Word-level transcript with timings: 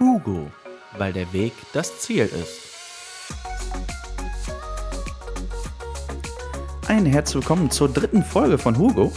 Hugo, 0.00 0.48
weil 0.96 1.12
der 1.12 1.32
Weg 1.32 1.52
das 1.72 1.98
Ziel 1.98 2.24
ist. 2.24 2.60
Ein 6.86 7.04
herzlich 7.04 7.42
willkommen 7.42 7.70
zur 7.72 7.88
dritten 7.88 8.22
Folge 8.22 8.58
von 8.58 8.78
Hugo. 8.78 9.12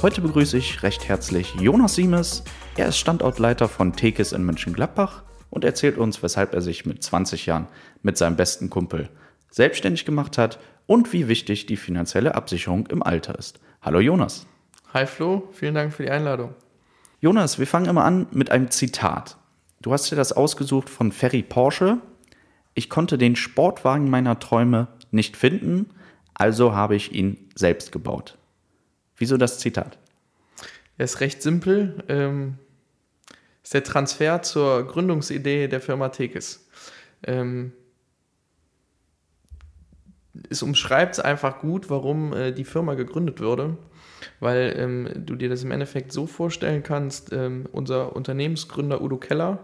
Heute 0.00 0.22
begrüße 0.22 0.56
ich 0.56 0.82
recht 0.82 1.06
herzlich 1.06 1.54
Jonas 1.56 1.96
Siemes. 1.96 2.44
Er 2.76 2.88
ist 2.88 2.96
Standortleiter 2.96 3.68
von 3.68 3.92
Tekes 3.92 4.32
in 4.32 4.44
Mönchengladbach 4.44 5.22
und 5.50 5.64
erzählt 5.64 5.98
uns, 5.98 6.22
weshalb 6.22 6.54
er 6.54 6.62
sich 6.62 6.86
mit 6.86 7.02
20 7.02 7.44
Jahren 7.44 7.68
mit 8.02 8.16
seinem 8.16 8.36
besten 8.36 8.70
Kumpel 8.70 9.10
selbstständig 9.50 10.06
gemacht 10.06 10.38
hat 10.38 10.58
und 10.86 11.12
wie 11.12 11.28
wichtig 11.28 11.66
die 11.66 11.76
finanzielle 11.76 12.34
Absicherung 12.34 12.86
im 12.86 13.02
Alter 13.02 13.38
ist. 13.38 13.60
Hallo 13.82 14.00
Jonas. 14.00 14.46
Hi 14.94 15.04
Flo, 15.06 15.50
vielen 15.52 15.74
Dank 15.74 15.92
für 15.92 16.04
die 16.04 16.10
Einladung. 16.10 16.54
Jonas, 17.20 17.58
wir 17.58 17.66
fangen 17.66 17.86
immer 17.86 18.04
an 18.04 18.26
mit 18.30 18.50
einem 18.50 18.70
Zitat. 18.70 19.36
Du 19.82 19.92
hast 19.92 20.10
dir 20.10 20.16
das 20.16 20.32
ausgesucht 20.32 20.88
von 20.88 21.10
Ferry 21.10 21.42
Porsche. 21.42 21.98
Ich 22.74 22.88
konnte 22.88 23.18
den 23.18 23.34
Sportwagen 23.34 24.08
meiner 24.08 24.38
Träume 24.38 24.86
nicht 25.10 25.36
finden, 25.36 25.90
also 26.34 26.72
habe 26.72 26.94
ich 26.94 27.12
ihn 27.12 27.50
selbst 27.56 27.90
gebaut. 27.90 28.38
Wieso 29.16 29.36
das 29.36 29.58
Zitat? 29.58 29.98
Er 30.98 31.04
ist 31.04 31.20
recht 31.20 31.42
simpel. 31.42 32.04
Ähm, 32.08 32.58
ist 33.62 33.74
der 33.74 33.82
Transfer 33.82 34.42
zur 34.42 34.86
Gründungsidee 34.86 35.66
der 35.66 35.80
Firma 35.80 36.10
Tekes. 36.10 36.68
Ähm, 37.24 37.72
es 40.48 40.62
umschreibt 40.62 41.14
es 41.14 41.20
einfach 41.20 41.58
gut, 41.58 41.90
warum 41.90 42.32
äh, 42.32 42.52
die 42.52 42.64
Firma 42.64 42.94
gegründet 42.94 43.40
wurde, 43.40 43.76
weil 44.40 44.74
ähm, 44.78 45.08
du 45.26 45.36
dir 45.36 45.48
das 45.48 45.62
im 45.64 45.70
Endeffekt 45.70 46.12
so 46.12 46.26
vorstellen 46.26 46.82
kannst, 46.82 47.32
ähm, 47.32 47.66
unser 47.72 48.14
Unternehmensgründer 48.14 49.00
Udo 49.00 49.16
Keller 49.16 49.60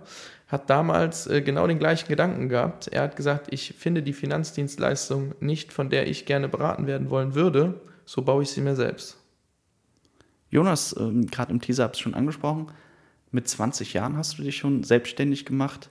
hat 0.49 0.71
damals 0.71 1.27
äh, 1.27 1.43
genau 1.43 1.67
den 1.67 1.79
gleichen 1.79 2.09
Gedanken 2.09 2.49
gehabt. 2.49 2.89
Er 2.89 3.03
hat 3.03 3.17
gesagt, 3.17 3.49
ich 3.51 3.75
finde 3.79 4.03
die 4.03 4.15
Finanzdienstleistung 4.15 5.35
nicht, 5.41 5.73
von 5.73 5.91
der 5.91 6.09
ich 6.09 6.27
gerne 6.27 6.49
beraten 6.49 6.87
werden 6.87 7.11
wollen 7.11 7.35
würde, 7.35 7.81
so 8.07 8.23
baue 8.23 8.43
ich 8.43 8.51
sie 8.51 8.63
mir 8.63 8.75
selbst. 8.75 9.19
Jonas, 10.51 10.97
ähm, 10.99 11.27
gerade 11.27 11.53
im 11.53 11.61
Teaser 11.61 11.85
habt 11.85 11.97
ihr 11.97 12.03
schon 12.03 12.15
angesprochen, 12.15 12.69
mit 13.31 13.47
20 13.47 13.93
Jahren 13.93 14.17
hast 14.17 14.39
du 14.39 14.43
dich 14.43 14.57
schon 14.57 14.83
selbstständig 14.83 15.45
gemacht. 15.45 15.91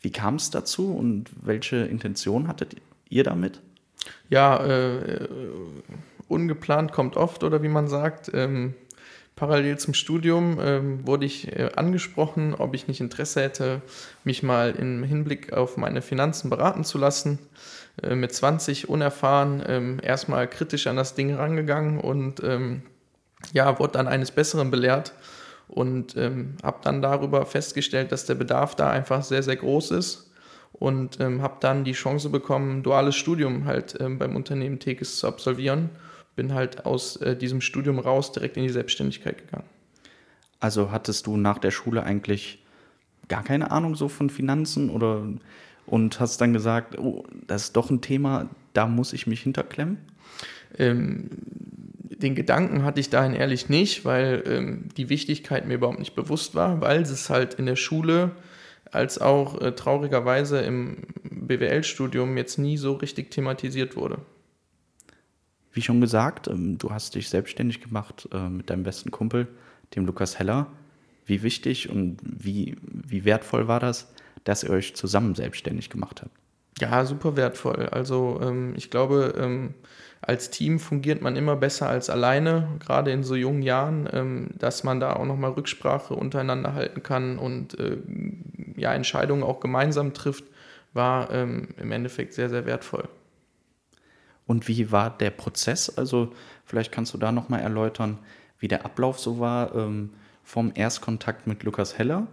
Wie 0.00 0.12
kam 0.12 0.34
es 0.34 0.50
dazu 0.50 0.94
und 0.94 1.30
welche 1.42 1.76
Intention 1.76 2.48
hattet 2.48 2.76
ihr 3.08 3.24
damit? 3.24 3.60
Ja, 4.28 4.64
äh, 4.64 5.26
ungeplant 6.28 6.92
kommt 6.92 7.16
oft, 7.16 7.42
oder 7.44 7.62
wie 7.62 7.68
man 7.68 7.88
sagt. 7.88 8.30
Ähm, 8.34 8.74
parallel 9.36 9.78
zum 9.78 9.94
Studium 9.94 10.58
ähm, 10.60 11.06
wurde 11.06 11.26
ich 11.26 11.52
äh, 11.56 11.70
angesprochen, 11.76 12.54
ob 12.54 12.74
ich 12.74 12.88
nicht 12.88 13.00
Interesse 13.00 13.42
hätte, 13.42 13.82
mich 14.24 14.42
mal 14.42 14.72
im 14.72 15.02
Hinblick 15.04 15.52
auf 15.52 15.76
meine 15.76 16.02
Finanzen 16.02 16.50
beraten 16.50 16.84
zu 16.84 16.98
lassen. 16.98 17.38
Äh, 18.02 18.14
mit 18.14 18.32
20 18.32 18.88
unerfahren, 18.88 19.62
ähm, 19.66 19.98
erstmal 20.02 20.48
kritisch 20.48 20.86
an 20.86 20.96
das 20.96 21.14
Ding 21.14 21.34
rangegangen 21.34 21.98
und 21.98 22.42
ähm, 22.44 22.82
ja, 23.52 23.78
wurde 23.78 23.92
dann 23.92 24.08
eines 24.08 24.30
Besseren 24.30 24.70
belehrt 24.70 25.12
und 25.68 26.16
ähm, 26.16 26.56
habe 26.62 26.78
dann 26.82 27.02
darüber 27.02 27.44
festgestellt, 27.46 28.12
dass 28.12 28.26
der 28.26 28.34
Bedarf 28.34 28.74
da 28.74 28.90
einfach 28.90 29.22
sehr, 29.22 29.42
sehr 29.42 29.56
groß 29.56 29.92
ist 29.92 30.30
und 30.72 31.20
ähm, 31.20 31.42
habe 31.42 31.56
dann 31.60 31.84
die 31.84 31.92
Chance 31.92 32.30
bekommen, 32.30 32.82
duales 32.82 33.16
Studium 33.16 33.64
halt 33.64 33.96
ähm, 34.00 34.18
beim 34.18 34.36
Unternehmen 34.36 34.78
Tekes 34.78 35.18
zu 35.18 35.26
absolvieren. 35.26 35.90
Bin 36.38 36.54
halt 36.54 36.86
aus 36.86 37.16
äh, 37.16 37.34
diesem 37.34 37.60
Studium 37.60 37.98
raus 37.98 38.30
direkt 38.30 38.56
in 38.56 38.62
die 38.62 38.68
Selbstständigkeit 38.68 39.38
gegangen. 39.38 39.66
Also 40.60 40.92
hattest 40.92 41.26
du 41.26 41.36
nach 41.36 41.58
der 41.58 41.72
Schule 41.72 42.04
eigentlich 42.04 42.64
gar 43.26 43.42
keine 43.42 43.72
Ahnung 43.72 43.96
so 43.96 44.08
von 44.08 44.30
Finanzen 44.30 44.88
oder 44.88 45.26
und 45.84 46.20
hast 46.20 46.40
dann 46.40 46.52
gesagt, 46.52 46.96
oh, 46.96 47.24
das 47.48 47.64
ist 47.64 47.76
doch 47.76 47.90
ein 47.90 48.02
Thema, 48.02 48.48
da 48.72 48.86
muss 48.86 49.12
ich 49.12 49.26
mich 49.26 49.40
hinterklemmen? 49.40 49.98
Ähm, 50.78 51.28
den 52.20 52.36
Gedanken 52.36 52.84
hatte 52.84 53.00
ich 53.00 53.10
dahin 53.10 53.34
ehrlich 53.34 53.68
nicht, 53.68 54.04
weil 54.04 54.44
ähm, 54.46 54.90
die 54.96 55.08
Wichtigkeit 55.08 55.66
mir 55.66 55.74
überhaupt 55.74 55.98
nicht 55.98 56.14
bewusst 56.14 56.54
war, 56.54 56.80
weil 56.80 57.02
es 57.02 57.30
halt 57.30 57.54
in 57.54 57.66
der 57.66 57.74
Schule 57.74 58.30
als 58.92 59.20
auch 59.20 59.60
äh, 59.60 59.72
traurigerweise 59.72 60.60
im 60.60 60.98
BWL-Studium 61.24 62.36
jetzt 62.36 62.58
nie 62.58 62.76
so 62.76 62.92
richtig 62.92 63.32
thematisiert 63.32 63.96
wurde. 63.96 64.18
Wie 65.78 65.82
schon 65.82 66.00
gesagt, 66.00 66.48
ähm, 66.48 66.76
du 66.76 66.90
hast 66.90 67.14
dich 67.14 67.28
selbstständig 67.28 67.80
gemacht 67.80 68.28
äh, 68.32 68.48
mit 68.48 68.68
deinem 68.68 68.82
besten 68.82 69.12
Kumpel, 69.12 69.46
dem 69.94 70.06
Lukas 70.06 70.36
Heller. 70.36 70.66
Wie 71.24 71.44
wichtig 71.44 71.88
und 71.88 72.16
wie, 72.20 72.74
wie 72.82 73.24
wertvoll 73.24 73.68
war 73.68 73.78
das, 73.78 74.12
dass 74.42 74.64
ihr 74.64 74.70
euch 74.70 74.96
zusammen 74.96 75.36
selbstständig 75.36 75.88
gemacht 75.88 76.22
habt? 76.22 76.32
Ja, 76.80 77.04
super 77.04 77.36
wertvoll. 77.36 77.90
Also 77.92 78.40
ähm, 78.42 78.74
ich 78.76 78.90
glaube, 78.90 79.34
ähm, 79.38 79.74
als 80.20 80.50
Team 80.50 80.80
fungiert 80.80 81.22
man 81.22 81.36
immer 81.36 81.54
besser 81.54 81.88
als 81.88 82.10
alleine, 82.10 82.66
gerade 82.80 83.12
in 83.12 83.22
so 83.22 83.36
jungen 83.36 83.62
Jahren, 83.62 84.50
dass 84.58 84.82
man 84.82 84.98
da 84.98 85.12
auch 85.12 85.26
nochmal 85.26 85.52
Rücksprache 85.52 86.12
untereinander 86.12 86.74
halten 86.74 87.04
kann 87.04 87.38
und 87.38 87.78
äh, 87.78 87.98
ja, 88.74 88.92
Entscheidungen 88.94 89.44
auch 89.44 89.60
gemeinsam 89.60 90.12
trifft, 90.12 90.42
war 90.92 91.30
im 91.30 91.92
Endeffekt 91.92 92.34
sehr, 92.34 92.48
sehr 92.48 92.66
wertvoll. 92.66 93.08
Und 94.48 94.66
wie 94.66 94.90
war 94.90 95.16
der 95.16 95.30
Prozess? 95.30 95.96
Also 95.96 96.32
vielleicht 96.64 96.90
kannst 96.90 97.14
du 97.14 97.18
da 97.18 97.30
nochmal 97.30 97.60
erläutern, 97.60 98.18
wie 98.58 98.66
der 98.66 98.84
Ablauf 98.84 99.20
so 99.20 99.38
war 99.38 99.74
ähm, 99.76 100.10
vom 100.42 100.72
Erstkontakt 100.74 101.46
mit 101.46 101.62
Lukas 101.62 101.98
Heller, 101.98 102.26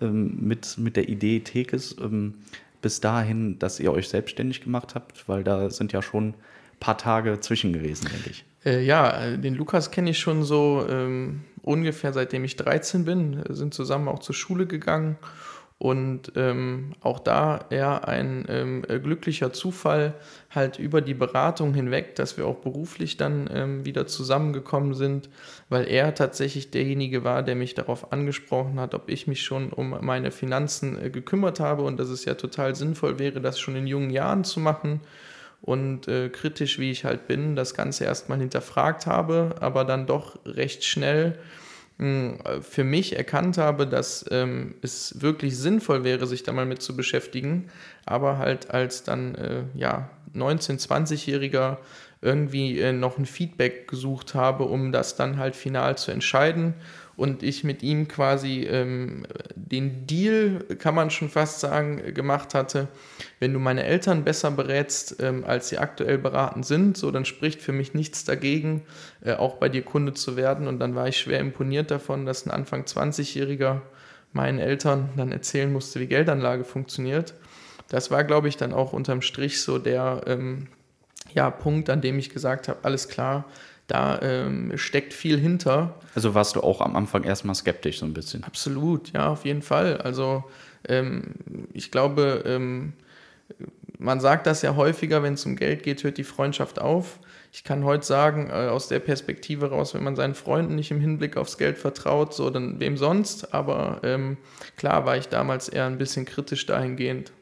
ähm, 0.00 0.36
mit, 0.38 0.76
mit 0.78 0.96
der 0.96 1.08
Idee 1.08 1.40
Tekes 1.40 1.96
ähm, 1.98 2.34
bis 2.82 3.00
dahin, 3.00 3.58
dass 3.58 3.80
ihr 3.80 3.90
euch 3.90 4.08
selbstständig 4.08 4.60
gemacht 4.60 4.94
habt, 4.94 5.28
weil 5.28 5.42
da 5.42 5.70
sind 5.70 5.92
ja 5.92 6.02
schon 6.02 6.34
paar 6.78 6.98
Tage 6.98 7.40
zwischen 7.40 7.72
gewesen, 7.72 8.06
denke 8.12 8.30
ich. 8.30 8.44
Äh, 8.66 8.84
ja, 8.84 9.36
den 9.38 9.54
Lukas 9.54 9.90
kenne 9.90 10.10
ich 10.10 10.18
schon 10.18 10.44
so 10.44 10.86
ähm, 10.90 11.40
ungefähr 11.62 12.12
seitdem 12.12 12.44
ich 12.44 12.56
13 12.56 13.06
bin, 13.06 13.42
sind 13.48 13.72
zusammen 13.72 14.08
auch 14.08 14.18
zur 14.18 14.34
Schule 14.34 14.66
gegangen 14.66 15.16
und 15.78 16.32
ähm, 16.36 16.92
auch 17.02 17.18
da 17.18 17.66
eher 17.68 18.08
ein 18.08 18.46
ähm, 18.48 18.82
glücklicher 18.82 19.52
Zufall 19.52 20.14
halt 20.48 20.78
über 20.78 21.02
die 21.02 21.12
Beratung 21.12 21.74
hinweg, 21.74 22.14
dass 22.14 22.38
wir 22.38 22.46
auch 22.46 22.56
beruflich 22.56 23.18
dann 23.18 23.50
ähm, 23.52 23.84
wieder 23.84 24.06
zusammengekommen 24.06 24.94
sind, 24.94 25.28
weil 25.68 25.86
er 25.86 26.14
tatsächlich 26.14 26.70
derjenige 26.70 27.24
war, 27.24 27.42
der 27.42 27.56
mich 27.56 27.74
darauf 27.74 28.10
angesprochen 28.10 28.80
hat, 28.80 28.94
ob 28.94 29.10
ich 29.10 29.26
mich 29.26 29.42
schon 29.42 29.70
um 29.70 29.98
meine 30.00 30.30
Finanzen 30.30 30.98
äh, 30.98 31.10
gekümmert 31.10 31.60
habe 31.60 31.82
und 31.82 32.00
dass 32.00 32.08
es 32.08 32.24
ja 32.24 32.34
total 32.34 32.74
sinnvoll 32.74 33.18
wäre, 33.18 33.42
das 33.42 33.60
schon 33.60 33.76
in 33.76 33.86
jungen 33.86 34.10
Jahren 34.10 34.44
zu 34.44 34.60
machen. 34.60 35.00
Und 35.60 36.06
äh, 36.08 36.28
kritisch 36.30 36.78
wie 36.78 36.90
ich 36.90 37.04
halt 37.04 37.26
bin, 37.26 37.56
das 37.56 37.74
Ganze 37.74 38.04
erstmal 38.04 38.38
hinterfragt 38.38 39.06
habe, 39.06 39.56
aber 39.60 39.84
dann 39.84 40.06
doch 40.06 40.38
recht 40.46 40.84
schnell 40.84 41.38
für 41.98 42.84
mich 42.84 43.16
erkannt 43.16 43.56
habe, 43.56 43.86
dass 43.86 44.26
ähm, 44.30 44.74
es 44.82 45.22
wirklich 45.22 45.56
sinnvoll 45.56 46.04
wäre, 46.04 46.26
sich 46.26 46.42
da 46.42 46.52
mal 46.52 46.66
mit 46.66 46.82
zu 46.82 46.94
beschäftigen, 46.94 47.70
aber 48.04 48.36
halt 48.36 48.70
als 48.70 49.02
dann 49.02 49.34
äh, 49.34 49.62
ja 49.74 50.10
19-, 50.34 50.86
20-Jähriger 50.86 51.78
irgendwie 52.20 52.78
äh, 52.80 52.92
noch 52.92 53.16
ein 53.16 53.24
Feedback 53.24 53.88
gesucht 53.88 54.34
habe, 54.34 54.64
um 54.64 54.92
das 54.92 55.16
dann 55.16 55.38
halt 55.38 55.56
final 55.56 55.96
zu 55.96 56.10
entscheiden 56.10 56.74
und 57.16 57.42
ich 57.42 57.64
mit 57.64 57.82
ihm 57.82 58.08
quasi 58.08 58.64
ähm, 58.64 59.26
den 59.66 60.06
Deal, 60.06 60.64
kann 60.78 60.94
man 60.94 61.10
schon 61.10 61.28
fast 61.28 61.58
sagen, 61.58 62.14
gemacht 62.14 62.54
hatte, 62.54 62.86
wenn 63.40 63.52
du 63.52 63.58
meine 63.58 63.82
Eltern 63.82 64.22
besser 64.22 64.52
berätst, 64.52 65.16
ähm, 65.20 65.44
als 65.44 65.68
sie 65.68 65.78
aktuell 65.78 66.18
beraten 66.18 66.62
sind, 66.62 66.96
so 66.96 67.10
dann 67.10 67.24
spricht 67.24 67.60
für 67.60 67.72
mich 67.72 67.92
nichts 67.92 68.24
dagegen, 68.24 68.84
äh, 69.24 69.34
auch 69.34 69.56
bei 69.56 69.68
dir 69.68 69.82
Kunde 69.82 70.14
zu 70.14 70.36
werden. 70.36 70.68
Und 70.68 70.78
dann 70.78 70.94
war 70.94 71.08
ich 71.08 71.18
schwer 71.18 71.40
imponiert 71.40 71.90
davon, 71.90 72.26
dass 72.26 72.46
ein 72.46 72.52
Anfang 72.52 72.84
20-Jähriger 72.84 73.82
meinen 74.32 74.60
Eltern 74.60 75.08
dann 75.16 75.32
erzählen 75.32 75.72
musste, 75.72 75.98
wie 75.98 76.06
Geldanlage 76.06 76.62
funktioniert. 76.62 77.34
Das 77.88 78.12
war, 78.12 78.22
glaube 78.22 78.48
ich, 78.48 78.56
dann 78.56 78.72
auch 78.72 78.92
unterm 78.92 79.20
Strich 79.20 79.60
so 79.62 79.78
der 79.78 80.22
ähm, 80.26 80.68
ja, 81.34 81.50
Punkt, 81.50 81.90
an 81.90 82.00
dem 82.00 82.18
ich 82.20 82.30
gesagt 82.30 82.68
habe, 82.68 82.78
alles 82.84 83.08
klar, 83.08 83.46
da 83.86 84.20
ähm, 84.20 84.72
steckt 84.76 85.14
viel 85.14 85.38
hinter. 85.38 85.94
Also 86.14 86.34
warst 86.34 86.56
du 86.56 86.60
auch 86.60 86.80
am 86.80 86.96
Anfang 86.96 87.24
erstmal 87.24 87.54
skeptisch 87.54 88.00
so 88.00 88.06
ein 88.06 88.14
bisschen? 88.14 88.44
Absolut, 88.44 89.12
ja, 89.12 89.28
auf 89.28 89.44
jeden 89.44 89.62
Fall. 89.62 89.98
Also 89.98 90.44
ähm, 90.88 91.34
ich 91.72 91.90
glaube, 91.90 92.42
ähm, 92.46 92.94
man 93.98 94.20
sagt 94.20 94.46
das 94.46 94.62
ja 94.62 94.76
häufiger, 94.76 95.22
wenn 95.22 95.34
es 95.34 95.46
um 95.46 95.56
Geld 95.56 95.82
geht, 95.82 96.04
hört 96.04 96.18
die 96.18 96.24
Freundschaft 96.24 96.80
auf. 96.80 97.18
Ich 97.52 97.64
kann 97.64 97.84
heute 97.84 98.04
sagen, 98.04 98.50
äh, 98.50 98.68
aus 98.68 98.88
der 98.88 98.98
Perspektive 98.98 99.70
raus, 99.70 99.94
wenn 99.94 100.04
man 100.04 100.16
seinen 100.16 100.34
Freunden 100.34 100.74
nicht 100.74 100.90
im 100.90 101.00
Hinblick 101.00 101.36
aufs 101.36 101.56
Geld 101.56 101.78
vertraut, 101.78 102.34
so 102.34 102.50
dann 102.50 102.80
wem 102.80 102.96
sonst. 102.96 103.54
Aber 103.54 104.00
ähm, 104.02 104.36
klar 104.76 105.06
war 105.06 105.16
ich 105.16 105.28
damals 105.28 105.68
eher 105.68 105.86
ein 105.86 105.98
bisschen 105.98 106.26
kritisch 106.26 106.66
dahingehend. 106.66 107.32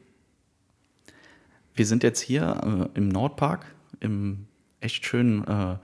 Wir 1.73 1.85
sind 1.85 2.03
jetzt 2.03 2.21
hier 2.21 2.89
äh, 2.93 2.97
im 2.97 3.09
Nordpark, 3.09 3.65
im 3.99 4.47
echt 4.79 5.05
schönen 5.05 5.45
äh, 5.45 5.75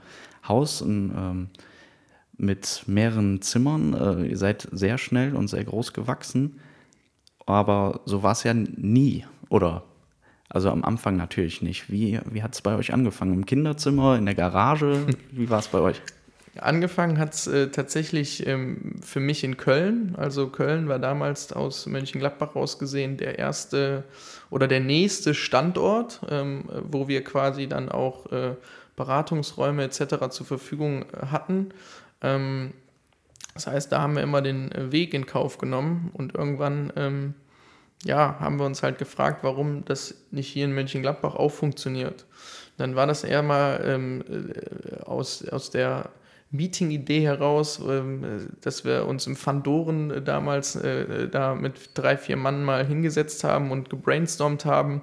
Haus 0.46 0.80
in, 0.80 1.12
ähm, 1.16 1.48
mit 2.36 2.84
mehreren 2.86 3.42
Zimmern. 3.42 3.94
Äh, 3.94 4.26
ihr 4.26 4.38
seid 4.38 4.68
sehr 4.72 4.98
schnell 4.98 5.34
und 5.34 5.48
sehr 5.48 5.64
groß 5.64 5.92
gewachsen. 5.92 6.60
aber 7.46 8.00
so 8.04 8.22
war 8.22 8.32
es 8.32 8.44
ja 8.44 8.54
nie, 8.54 9.24
oder? 9.48 9.84
Also 10.48 10.70
am 10.70 10.84
Anfang 10.84 11.16
natürlich 11.16 11.62
nicht. 11.62 11.90
Wie, 11.90 12.20
wie 12.30 12.42
hat 12.42 12.54
es 12.54 12.60
bei 12.60 12.76
euch 12.76 12.92
angefangen? 12.92 13.32
Im 13.32 13.46
Kinderzimmer, 13.46 14.18
in 14.18 14.26
der 14.26 14.34
Garage? 14.34 15.06
Wie 15.30 15.48
war 15.48 15.60
es 15.60 15.68
bei 15.68 15.80
euch? 15.80 16.02
Angefangen 16.60 17.18
hat 17.18 17.32
es 17.32 17.46
äh, 17.46 17.68
tatsächlich 17.68 18.46
ähm, 18.46 18.96
für 19.02 19.20
mich 19.20 19.42
in 19.42 19.56
Köln. 19.56 20.14
Also 20.18 20.48
Köln 20.48 20.86
war 20.88 20.98
damals 20.98 21.50
aus 21.54 21.86
Mönchengladbach 21.86 22.54
aus 22.54 22.78
gesehen 22.78 23.16
der 23.16 23.38
erste 23.38 24.04
oder 24.50 24.68
der 24.68 24.80
nächste 24.80 25.32
Standort, 25.32 26.20
ähm, 26.28 26.64
wo 26.82 27.08
wir 27.08 27.24
quasi 27.24 27.66
dann 27.66 27.88
auch 27.88 28.30
äh, 28.30 28.56
Beratungsräume 28.96 29.84
etc. 29.84 30.28
zur 30.30 30.46
Verfügung 30.46 31.06
hatten. 31.30 31.70
Ähm, 32.20 32.72
das 33.54 33.66
heißt, 33.66 33.92
da 33.92 34.00
haben 34.00 34.16
wir 34.16 34.22
immer 34.22 34.42
den 34.42 34.70
Weg 34.92 35.14
in 35.14 35.26
Kauf 35.26 35.58
genommen 35.58 36.10
und 36.14 36.34
irgendwann 36.34 36.92
ähm, 36.96 37.34
ja, 38.04 38.36
haben 38.40 38.58
wir 38.58 38.66
uns 38.66 38.82
halt 38.82 38.98
gefragt, 38.98 39.40
warum 39.42 39.84
das 39.84 40.14
nicht 40.30 40.48
hier 40.48 40.64
in 40.64 40.72
Mönchengladbach 40.72 41.34
auch 41.34 41.50
funktioniert. 41.50 42.26
Dann 42.76 42.96
war 42.96 43.06
das 43.06 43.22
eher 43.24 43.42
mal 43.42 43.80
ähm, 43.84 44.24
äh, 44.28 45.02
aus, 45.02 45.46
aus 45.48 45.70
der 45.70 46.10
Meeting-Idee 46.50 47.20
heraus, 47.22 47.80
ähm, 47.86 48.48
dass 48.60 48.84
wir 48.84 49.06
uns 49.06 49.26
im 49.26 49.36
Fandoren 49.36 50.24
damals 50.24 50.76
äh, 50.76 51.28
da 51.28 51.54
mit 51.54 51.90
drei, 51.94 52.16
vier 52.16 52.36
Mann 52.36 52.64
mal 52.64 52.84
hingesetzt 52.84 53.44
haben 53.44 53.70
und 53.70 53.88
gebrainstormt 53.88 54.64
haben 54.64 55.02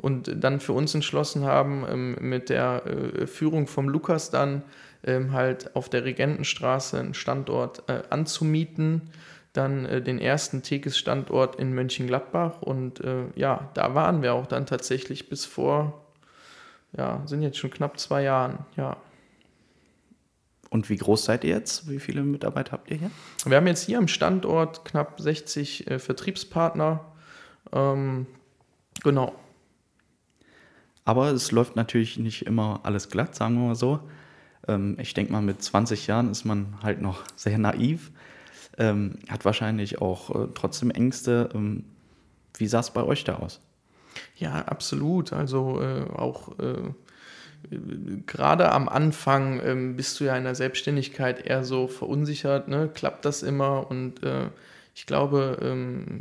und 0.00 0.32
dann 0.42 0.60
für 0.60 0.72
uns 0.72 0.94
entschlossen 0.94 1.44
haben, 1.44 1.84
ähm, 1.88 2.16
mit 2.20 2.48
der 2.48 2.84
äh, 2.86 3.26
Führung 3.26 3.66
vom 3.66 3.88
Lukas 3.88 4.30
dann 4.30 4.62
ähm, 5.04 5.32
halt 5.32 5.76
auf 5.76 5.88
der 5.88 6.04
Regentenstraße 6.04 6.98
einen 6.98 7.14
Standort 7.14 7.88
äh, 7.88 8.02
anzumieten, 8.10 9.10
dann 9.52 9.84
äh, 9.84 10.02
den 10.02 10.18
ersten 10.18 10.62
Tekes-Standort 10.62 11.56
in 11.56 11.74
Mönchengladbach 11.74 12.62
und 12.62 13.02
ja, 13.34 13.70
da 13.74 13.94
waren 13.94 14.22
wir 14.22 14.34
auch 14.34 14.46
dann 14.46 14.66
tatsächlich 14.66 15.28
bis 15.28 15.44
vor, 15.44 16.04
ja, 16.96 17.22
sind 17.26 17.42
jetzt 17.42 17.58
schon 17.58 17.70
knapp 17.70 17.98
zwei 17.98 18.22
Jahren, 18.22 18.64
ja. 18.76 18.96
Und 20.70 20.88
wie 20.88 20.96
groß 20.96 21.24
seid 21.24 21.42
ihr 21.42 21.50
jetzt? 21.50 21.90
Wie 21.90 21.98
viele 21.98 22.22
Mitarbeiter 22.22 22.72
habt 22.72 22.90
ihr 22.90 22.96
hier? 22.96 23.10
Wir 23.44 23.56
haben 23.56 23.66
jetzt 23.66 23.86
hier 23.86 23.98
am 23.98 24.06
Standort 24.06 24.84
knapp 24.84 25.20
60 25.20 25.90
äh, 25.90 25.98
Vertriebspartner. 25.98 27.04
Ähm, 27.72 28.26
genau. 29.02 29.34
Aber 31.04 31.30
es 31.30 31.50
läuft 31.50 31.76
natürlich 31.76 32.18
nicht 32.18 32.46
immer 32.46 32.80
alles 32.82 33.08
glatt, 33.08 33.34
sagen 33.34 33.56
wir 33.56 33.68
mal 33.68 33.74
so. 33.74 34.00
Ähm, 34.68 34.96
ich 35.00 35.14
denke 35.14 35.32
mal, 35.32 35.42
mit 35.42 35.62
20 35.62 36.06
Jahren 36.06 36.30
ist 36.30 36.44
man 36.44 36.76
halt 36.82 37.00
noch 37.00 37.24
sehr 37.36 37.58
naiv, 37.58 38.10
ähm, 38.78 39.18
hat 39.28 39.44
wahrscheinlich 39.44 40.00
auch 40.00 40.34
äh, 40.34 40.48
trotzdem 40.54 40.90
Ängste. 40.90 41.48
Ähm, 41.54 41.84
wie 42.56 42.66
sah 42.66 42.80
es 42.80 42.90
bei 42.90 43.02
euch 43.02 43.24
da 43.24 43.36
aus? 43.36 43.60
Ja, 44.36 44.62
absolut. 44.62 45.32
Also 45.32 45.80
äh, 45.80 46.04
auch 46.14 46.58
äh, 46.58 46.90
gerade 48.26 48.72
am 48.72 48.88
Anfang 48.88 49.60
ähm, 49.64 49.96
bist 49.96 50.18
du 50.18 50.24
ja 50.24 50.36
in 50.36 50.44
der 50.44 50.54
Selbstständigkeit 50.54 51.46
eher 51.46 51.64
so 51.64 51.88
verunsichert, 51.88 52.68
ne? 52.68 52.90
klappt 52.92 53.24
das 53.24 53.42
immer? 53.42 53.90
Und 53.90 54.22
äh, 54.22 54.48
ich 54.94 55.06
glaube, 55.06 55.58
ähm, 55.62 56.20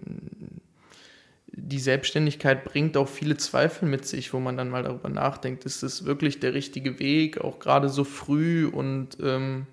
die 1.62 1.80
Selbstständigkeit 1.80 2.66
bringt 2.66 2.98
auch 2.98 3.08
viele 3.08 3.38
Zweifel 3.38 3.88
mit 3.88 4.06
sich, 4.06 4.34
wo 4.34 4.40
man 4.40 4.58
dann 4.58 4.70
mal 4.70 4.84
darüber 4.84 5.10
nachdenkt, 5.10 5.66
ist 5.66 5.84
das 5.84 6.06
wirklich 6.06 6.40
der 6.40 6.54
richtige 6.54 7.00
Weg, 7.00 7.42
auch 7.42 7.60
gerade 7.60 7.90
so 7.90 8.04
früh 8.04 8.66
und 8.66 9.18
ähm, 9.22 9.68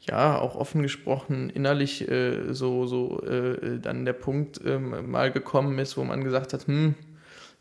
ja, 0.00 0.38
auch 0.38 0.54
offen 0.54 0.82
gesprochen, 0.82 1.50
innerlich 1.50 2.08
äh, 2.08 2.52
so, 2.52 2.86
so 2.86 3.22
äh, 3.22 3.78
dann 3.80 4.04
der 4.04 4.12
Punkt 4.12 4.60
ähm, 4.64 5.10
mal 5.10 5.32
gekommen 5.32 5.78
ist, 5.78 5.96
wo 5.96 6.04
man 6.04 6.22
gesagt 6.22 6.52
hat, 6.52 6.66
hm, 6.66 6.94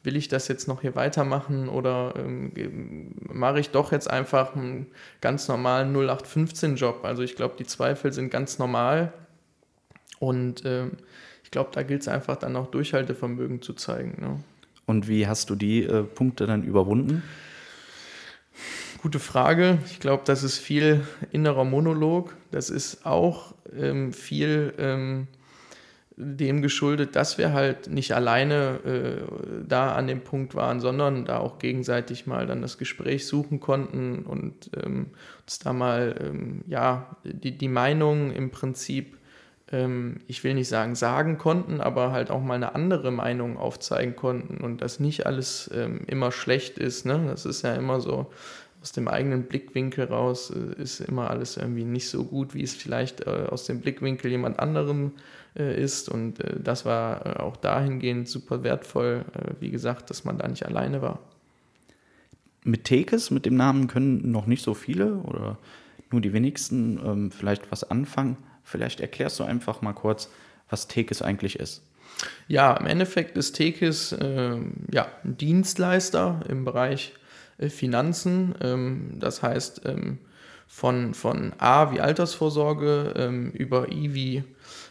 will 0.04 0.16
ich 0.16 0.28
das 0.28 0.48
jetzt 0.48 0.68
noch 0.68 0.82
hier 0.82 0.96
weitermachen 0.96 1.68
oder 1.68 2.14
ähm, 2.18 3.16
mache 3.28 3.60
ich 3.60 3.72
doch 3.72 3.92
jetzt 3.92 4.10
einfach 4.10 4.56
einen 4.56 4.88
ganz 5.22 5.48
normalen 5.48 5.96
0815-Job? 5.96 7.04
Also 7.04 7.24
ich 7.24 7.36
glaube, 7.36 7.56
die 7.58 7.66
Zweifel 7.66 8.14
sind 8.14 8.30
ganz 8.30 8.60
normal 8.60 9.14
und 10.20 10.64
ähm, 10.66 10.92
glaube, 11.56 11.70
da 11.72 11.84
gilt 11.84 12.02
es 12.02 12.10
einfach 12.10 12.36
dann 12.36 12.58
auch 12.58 12.68
Durchhaltevermögen 12.68 13.62
zu 13.62 13.72
zeigen. 13.72 14.18
Ne? 14.20 14.44
Und 14.86 15.08
wie 15.08 15.26
hast 15.26 15.50
du 15.50 15.56
die 15.56 15.84
äh, 15.84 16.04
Punkte 16.04 16.48
dann 16.48 16.64
überwunden? 16.64 17.24
Gute 19.02 19.20
Frage. 19.20 19.78
Ich 19.86 20.02
glaube, 20.02 20.24
das 20.26 20.44
ist 20.44 20.58
viel 20.58 21.08
innerer 21.32 21.64
Monolog. 21.64 22.36
Das 22.52 22.70
ist 22.70 23.06
auch 23.06 23.54
ähm, 23.74 24.12
viel 24.12 24.74
ähm, 24.78 25.28
dem 26.18 26.62
geschuldet, 26.62 27.16
dass 27.16 27.38
wir 27.38 27.54
halt 27.54 27.88
nicht 27.88 28.14
alleine 28.14 28.80
äh, 28.84 29.64
da 29.66 29.96
an 29.96 30.08
dem 30.08 30.26
Punkt 30.26 30.56
waren, 30.56 30.82
sondern 30.82 31.24
da 31.24 31.38
auch 31.38 31.58
gegenseitig 31.58 32.28
mal 32.28 32.48
dann 32.48 32.62
das 32.62 32.78
Gespräch 32.78 33.28
suchen 33.28 33.62
konnten 33.62 34.26
und 34.26 34.72
ähm, 34.84 35.08
uns 35.44 35.60
da 35.60 35.72
mal 35.72 36.16
ähm, 36.20 36.66
ja 36.68 37.16
die, 37.24 37.58
die 37.58 37.70
Meinung 37.70 38.34
im 38.34 38.52
Prinzip, 38.52 39.18
ähm, 39.72 40.22
ich 40.28 40.44
will 40.44 40.54
nicht 40.54 40.68
sagen 40.68 40.96
sagen 40.96 41.38
konnten, 41.38 41.82
aber 41.82 42.12
halt 42.12 42.32
auch 42.32 42.42
mal 42.42 42.56
eine 42.56 42.76
andere 42.76 43.12
Meinung 43.12 43.58
aufzeigen 43.58 44.16
konnten 44.16 44.64
und 44.64 44.82
dass 44.82 45.00
nicht 45.00 45.26
alles 45.26 45.70
ähm, 45.74 46.02
immer 46.08 46.32
schlecht 46.32 46.78
ist. 46.78 47.06
Ne? 47.06 47.26
Das 47.28 47.46
ist 47.46 47.64
ja 47.64 47.74
immer 47.76 48.02
so, 48.02 48.32
aus 48.86 48.92
dem 48.92 49.08
eigenen 49.08 49.44
Blickwinkel 49.44 50.06
raus 50.06 50.52
äh, 50.52 50.80
ist 50.80 51.00
immer 51.00 51.32
alles 51.32 51.58
irgendwie 51.58 51.84
nicht 51.84 52.08
so 52.08 52.24
gut, 52.24 52.54
wie 52.54 52.62
es 52.62 52.76
vielleicht 52.76 53.22
äh, 53.22 53.48
aus 53.50 53.66
dem 53.66 53.82
Blickwinkel 53.82 54.30
jemand 54.30 54.60
anderem 54.60 55.14
äh, 55.58 55.82
ist. 55.82 56.08
Und 56.08 56.40
äh, 56.40 56.60
das 56.64 56.86
war 56.86 57.26
äh, 57.26 57.40
auch 57.40 57.58
dahingehend 57.58 58.30
super 58.30 58.64
wertvoll, 58.64 59.26
äh, 59.34 59.54
wie 59.60 59.72
gesagt, 59.72 60.12
dass 60.12 60.24
man 60.24 60.38
da 60.38 60.48
nicht 60.48 60.68
alleine 60.68 61.02
war. 61.02 61.18
Mit 62.64 62.84
Tekes, 62.84 63.32
mit 63.32 63.48
dem 63.48 63.56
Namen 63.56 63.88
können 63.88 64.30
noch 64.30 64.46
nicht 64.46 64.64
so 64.64 64.76
viele 64.76 65.16
oder 65.16 65.58
nur 66.12 66.22
die 66.22 66.34
wenigsten 66.34 67.00
ähm, 67.04 67.32
vielleicht 67.32 67.72
was 67.72 67.90
anfangen. 67.90 68.38
Vielleicht 68.66 69.00
erklärst 69.00 69.40
du 69.40 69.46
einfach 69.46 69.82
mal 69.82 69.94
kurz, 69.94 70.30
was 70.70 70.88
Tekes 70.88 71.22
eigentlich 71.22 71.60
ist. 71.60 71.84
Ja, 72.48 72.76
im 72.76 72.86
Endeffekt 72.86 73.38
ist 73.38 73.54
Tekes 73.54 74.12
äh, 74.12 74.58
ja, 74.92 75.08
ein 75.24 75.38
Dienstleister 75.38 76.42
im 76.50 76.66
Bereich 76.66 77.14
äh, 77.58 77.70
Finanzen. 77.70 78.56
Ähm, 78.62 79.18
das 79.20 79.42
heißt, 79.42 79.84
ähm, 79.86 80.20
von, 80.68 81.14
von 81.14 81.54
A 81.58 81.92
wie 81.94 82.02
Altersvorsorge 82.02 83.14
ähm, 83.16 83.52
über 83.52 83.92
I 83.92 84.14
wie 84.14 84.44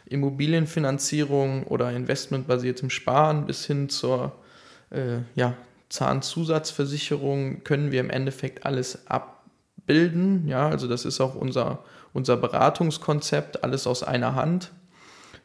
Immobilienfinanzierung 0.06 1.64
oder 1.64 1.90
investmentbasiertem 1.92 2.90
Sparen 2.90 3.46
bis 3.46 3.66
hin 3.66 3.88
zur 3.88 4.32
äh, 4.90 5.18
ja, 5.34 5.56
Zahnzusatzversicherung 5.88 7.64
können 7.64 7.90
wir 7.90 8.00
im 8.00 8.10
Endeffekt 8.10 8.66
alles 8.66 9.06
abbilden. 9.08 10.46
Ja, 10.46 10.68
also 10.68 10.88
das 10.88 11.04
ist 11.04 11.20
auch 11.20 11.34
unser, 11.34 11.84
unser 12.14 12.38
Beratungskonzept, 12.38 13.62
alles 13.62 13.86
aus 13.86 14.02
einer 14.02 14.34
Hand. 14.34 14.72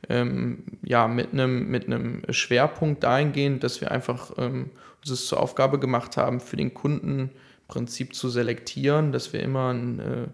Ähm, 0.08 0.64
ja, 0.82 1.10
mit 1.10 1.34
einem 1.34 1.70
mit 1.70 1.86
Schwerpunkt 2.34 3.04
dahingehend, 3.04 3.66
dass 3.66 3.82
wir 3.82 3.92
einfach 3.92 4.32
ähm, 4.38 4.70
uns 5.02 5.12
es 5.12 5.28
zur 5.28 5.42
Aufgabe 5.42 5.78
gemacht 5.78 6.16
haben, 6.16 6.40
für 6.40 6.56
den 6.56 6.74
Kunden 6.74 7.20
im 7.20 7.30
Prinzip 7.68 8.16
zu 8.16 8.30
selektieren, 8.30 9.12
dass 9.12 9.34
wir 9.34 9.42
immer 9.42 9.74
ein 9.74 10.00
äh, 10.00 10.28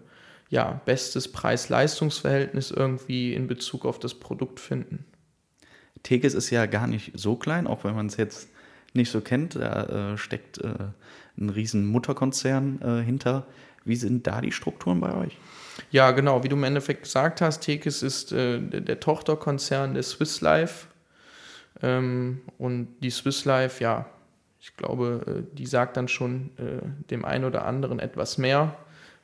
ja, 0.50 0.80
bestes 0.84 1.32
Preis-Leistungs-Verhältnis 1.32 2.70
irgendwie 2.70 3.34
in 3.34 3.48
Bezug 3.48 3.84
auf 3.84 3.98
das 3.98 4.14
Produkt 4.14 4.60
finden. 4.60 5.04
Tegis 6.04 6.34
ist 6.34 6.50
ja 6.50 6.66
gar 6.66 6.86
nicht 6.86 7.12
so 7.14 7.34
klein, 7.34 7.66
auch 7.66 7.82
wenn 7.82 7.96
man 7.96 8.06
es 8.06 8.16
jetzt 8.16 8.48
nicht 8.96 9.10
so 9.10 9.20
kennt. 9.20 9.56
Da 9.56 10.12
äh, 10.12 10.18
steckt 10.18 10.58
äh, 10.58 10.74
ein 11.38 11.50
riesen 11.50 11.86
Mutterkonzern 11.86 12.80
äh, 12.82 13.04
hinter. 13.04 13.46
Wie 13.84 13.96
sind 13.96 14.26
da 14.26 14.40
die 14.40 14.52
Strukturen 14.52 15.00
bei 15.00 15.14
euch? 15.14 15.38
Ja, 15.90 16.10
genau. 16.10 16.42
Wie 16.42 16.48
du 16.48 16.56
im 16.56 16.64
Endeffekt 16.64 17.04
gesagt 17.04 17.40
hast, 17.40 17.60
Tekis 17.60 18.02
ist 18.02 18.32
äh, 18.32 18.60
der, 18.60 19.00
Tochterkonzern 19.00 19.94
der 19.94 20.02
Swiss 20.02 20.40
Life. 20.40 20.86
Ähm, 21.82 22.40
und 22.58 22.88
die 23.02 23.10
Swiss 23.10 23.44
Life, 23.44 23.82
ja, 23.82 24.06
ich 24.60 24.76
glaube, 24.76 25.44
äh, 25.44 25.56
die 25.56 25.66
sagt 25.66 25.96
dann 25.96 26.08
schon 26.08 26.50
äh, 26.56 26.84
dem 27.10 27.24
einen 27.24 27.44
oder 27.44 27.64
anderen 27.64 28.00
etwas 28.00 28.38
mehr. 28.38 28.76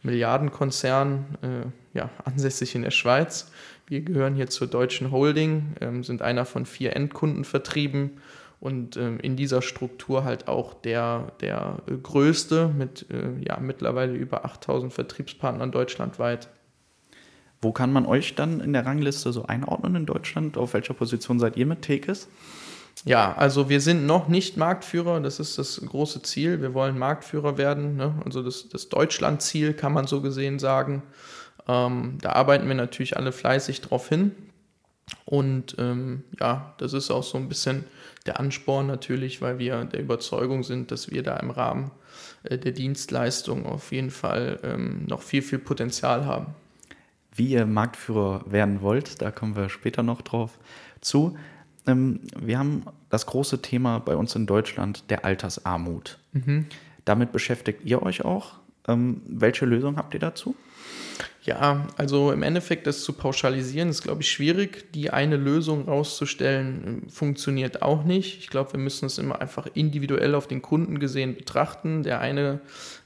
Milliardenkonzern, 0.04 1.72
ja, 1.94 2.10
ansässig 2.24 2.74
in 2.74 2.82
der 2.82 2.90
Schweiz. 2.90 3.52
Wir 3.86 4.00
gehören 4.00 4.34
hier 4.34 4.48
zur 4.48 4.66
deutschen 4.66 5.12
Holding, 5.12 5.74
ähm, 5.80 6.02
sind 6.02 6.22
einer 6.22 6.44
von 6.44 6.66
vier 6.66 6.96
Endkunden 6.96 7.44
vertrieben 7.44 8.20
und 8.62 8.96
ähm, 8.96 9.18
in 9.18 9.34
dieser 9.34 9.60
Struktur 9.60 10.22
halt 10.22 10.46
auch 10.46 10.72
der, 10.72 11.32
der 11.40 11.78
äh, 11.88 11.96
größte 11.96 12.68
mit 12.68 13.06
äh, 13.10 13.44
ja, 13.44 13.58
mittlerweile 13.58 14.14
über 14.14 14.44
8000 14.44 14.92
Vertriebspartnern 14.92 15.72
deutschlandweit. 15.72 16.48
Wo 17.60 17.72
kann 17.72 17.92
man 17.92 18.06
euch 18.06 18.36
dann 18.36 18.60
in 18.60 18.72
der 18.72 18.86
Rangliste 18.86 19.32
so 19.32 19.46
einordnen 19.46 19.96
in 19.96 20.06
Deutschland? 20.06 20.56
Auf 20.56 20.74
welcher 20.74 20.94
Position 20.94 21.40
seid 21.40 21.56
ihr 21.56 21.66
mit 21.66 21.82
Tekes? 21.82 22.28
Ja, 23.04 23.34
also 23.36 23.68
wir 23.68 23.80
sind 23.80 24.06
noch 24.06 24.28
nicht 24.28 24.56
Marktführer, 24.56 25.18
das 25.18 25.40
ist 25.40 25.58
das 25.58 25.82
große 25.84 26.22
Ziel. 26.22 26.62
Wir 26.62 26.72
wollen 26.72 26.96
Marktführer 26.96 27.58
werden, 27.58 27.96
ne? 27.96 28.14
also 28.24 28.44
das, 28.44 28.68
das 28.68 28.88
Deutschland-Ziel 28.88 29.74
kann 29.74 29.92
man 29.92 30.06
so 30.06 30.20
gesehen 30.20 30.60
sagen. 30.60 31.02
Ähm, 31.66 32.18
da 32.20 32.30
arbeiten 32.34 32.68
wir 32.68 32.76
natürlich 32.76 33.16
alle 33.16 33.32
fleißig 33.32 33.80
drauf 33.80 34.08
hin. 34.08 34.36
Und 35.24 35.74
ähm, 35.78 36.22
ja, 36.38 36.74
das 36.78 36.92
ist 36.92 37.10
auch 37.10 37.24
so 37.24 37.38
ein 37.38 37.48
bisschen 37.48 37.84
der 38.24 38.38
Ansporn 38.38 38.86
natürlich, 38.86 39.40
weil 39.42 39.58
wir 39.58 39.84
der 39.84 40.00
Überzeugung 40.00 40.62
sind, 40.62 40.90
dass 40.90 41.10
wir 41.10 41.22
da 41.22 41.36
im 41.36 41.50
Rahmen 41.50 41.90
äh, 42.44 42.58
der 42.58 42.72
Dienstleistung 42.72 43.66
auf 43.66 43.92
jeden 43.92 44.10
Fall 44.10 44.60
ähm, 44.62 45.04
noch 45.06 45.22
viel, 45.22 45.42
viel 45.42 45.58
Potenzial 45.58 46.24
haben. 46.24 46.54
Wie 47.34 47.48
ihr 47.48 47.66
Marktführer 47.66 48.44
werden 48.46 48.82
wollt, 48.82 49.22
da 49.22 49.30
kommen 49.30 49.56
wir 49.56 49.68
später 49.68 50.02
noch 50.02 50.22
drauf 50.22 50.58
zu. 51.00 51.36
Ähm, 51.86 52.20
wir 52.38 52.58
haben 52.58 52.84
das 53.08 53.26
große 53.26 53.62
Thema 53.62 53.98
bei 53.98 54.16
uns 54.16 54.34
in 54.34 54.46
Deutschland 54.46 55.10
der 55.10 55.24
Altersarmut. 55.24 56.18
Mhm. 56.32 56.66
Damit 57.04 57.32
beschäftigt 57.32 57.80
ihr 57.84 58.02
euch 58.02 58.24
auch. 58.24 58.54
Ähm, 58.86 59.22
welche 59.26 59.64
Lösung 59.64 59.96
habt 59.96 60.14
ihr 60.14 60.20
dazu? 60.20 60.54
Ja, 61.44 61.88
also 61.96 62.30
im 62.30 62.44
Endeffekt 62.44 62.86
das 62.86 63.02
zu 63.02 63.14
pauschalisieren 63.14 63.88
ist, 63.88 64.02
glaube 64.02 64.22
ich, 64.22 64.30
schwierig. 64.30 64.92
Die 64.92 65.10
eine 65.10 65.36
Lösung 65.36 65.88
rauszustellen, 65.88 67.08
funktioniert 67.08 67.82
auch 67.82 68.04
nicht. 68.04 68.38
Ich 68.38 68.48
glaube, 68.48 68.74
wir 68.74 68.78
müssen 68.78 69.06
es 69.06 69.18
immer 69.18 69.40
einfach 69.40 69.66
individuell 69.74 70.36
auf 70.36 70.46
den 70.46 70.62
Kunden 70.62 71.00
gesehen 71.00 71.34
betrachten. 71.34 72.04
Der 72.04 72.20
eine 72.20 72.60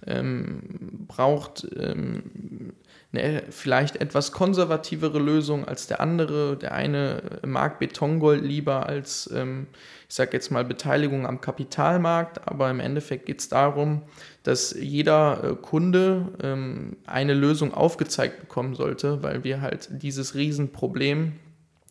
ähm, 0.07 1.07
braucht 1.09 1.67
ähm, 1.79 2.75
eine 3.13 3.45
vielleicht 3.51 3.97
etwas 3.97 4.33
konservativere 4.33 5.19
Lösung 5.19 5.65
als 5.65 5.87
der 5.87 6.01
andere. 6.01 6.57
Der 6.57 6.75
eine 6.75 7.23
mag 7.47 7.79
Betongold 7.79 8.43
lieber 8.43 8.87
als, 8.87 9.31
ähm, 9.35 9.69
ich 10.09 10.15
sage 10.15 10.33
jetzt 10.33 10.51
mal, 10.51 10.65
Beteiligung 10.65 11.27
am 11.27 11.41
Kapitalmarkt, 11.41 12.47
aber 12.47 12.71
im 12.71 12.81
Endeffekt 12.81 13.27
geht 13.27 13.41
es 13.41 13.49
darum, 13.49 14.03
dass 14.43 14.73
jeder 14.79 15.43
äh, 15.43 15.55
Kunde 15.55 16.33
ähm, 16.43 16.97
eine 17.07 17.35
Lösung 17.35 17.73
aufgezeigt 17.73 18.41
bekommen 18.41 18.75
sollte, 18.75 19.23
weil 19.23 19.45
wir 19.45 19.61
halt 19.61 19.89
dieses 19.91 20.35
Riesenproblem 20.35 21.33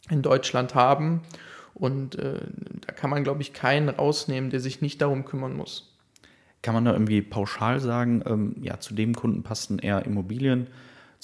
in 0.10 0.22
Deutschland 0.22 0.76
haben. 0.76 1.22
Und 1.74 2.16
äh, 2.16 2.40
da 2.86 2.94
kann 2.94 3.10
man, 3.10 3.24
glaube 3.24 3.42
ich, 3.42 3.52
keinen 3.52 3.90
rausnehmen, 3.90 4.50
der 4.50 4.62
sich 4.62 4.82
nicht 4.82 5.02
darum 5.02 5.26
kümmern 5.26 5.56
muss. 5.56 5.94
Kann 6.62 6.74
man 6.74 6.86
da 6.86 6.94
irgendwie 6.94 7.22
pauschal 7.22 7.80
sagen, 7.80 8.24
ähm, 8.26 8.56
ja, 8.62 8.80
zu 8.80 8.94
dem 8.94 9.14
Kunden 9.14 9.44
passen 9.44 9.78
eher 9.78 10.06
Immobilien, 10.06 10.68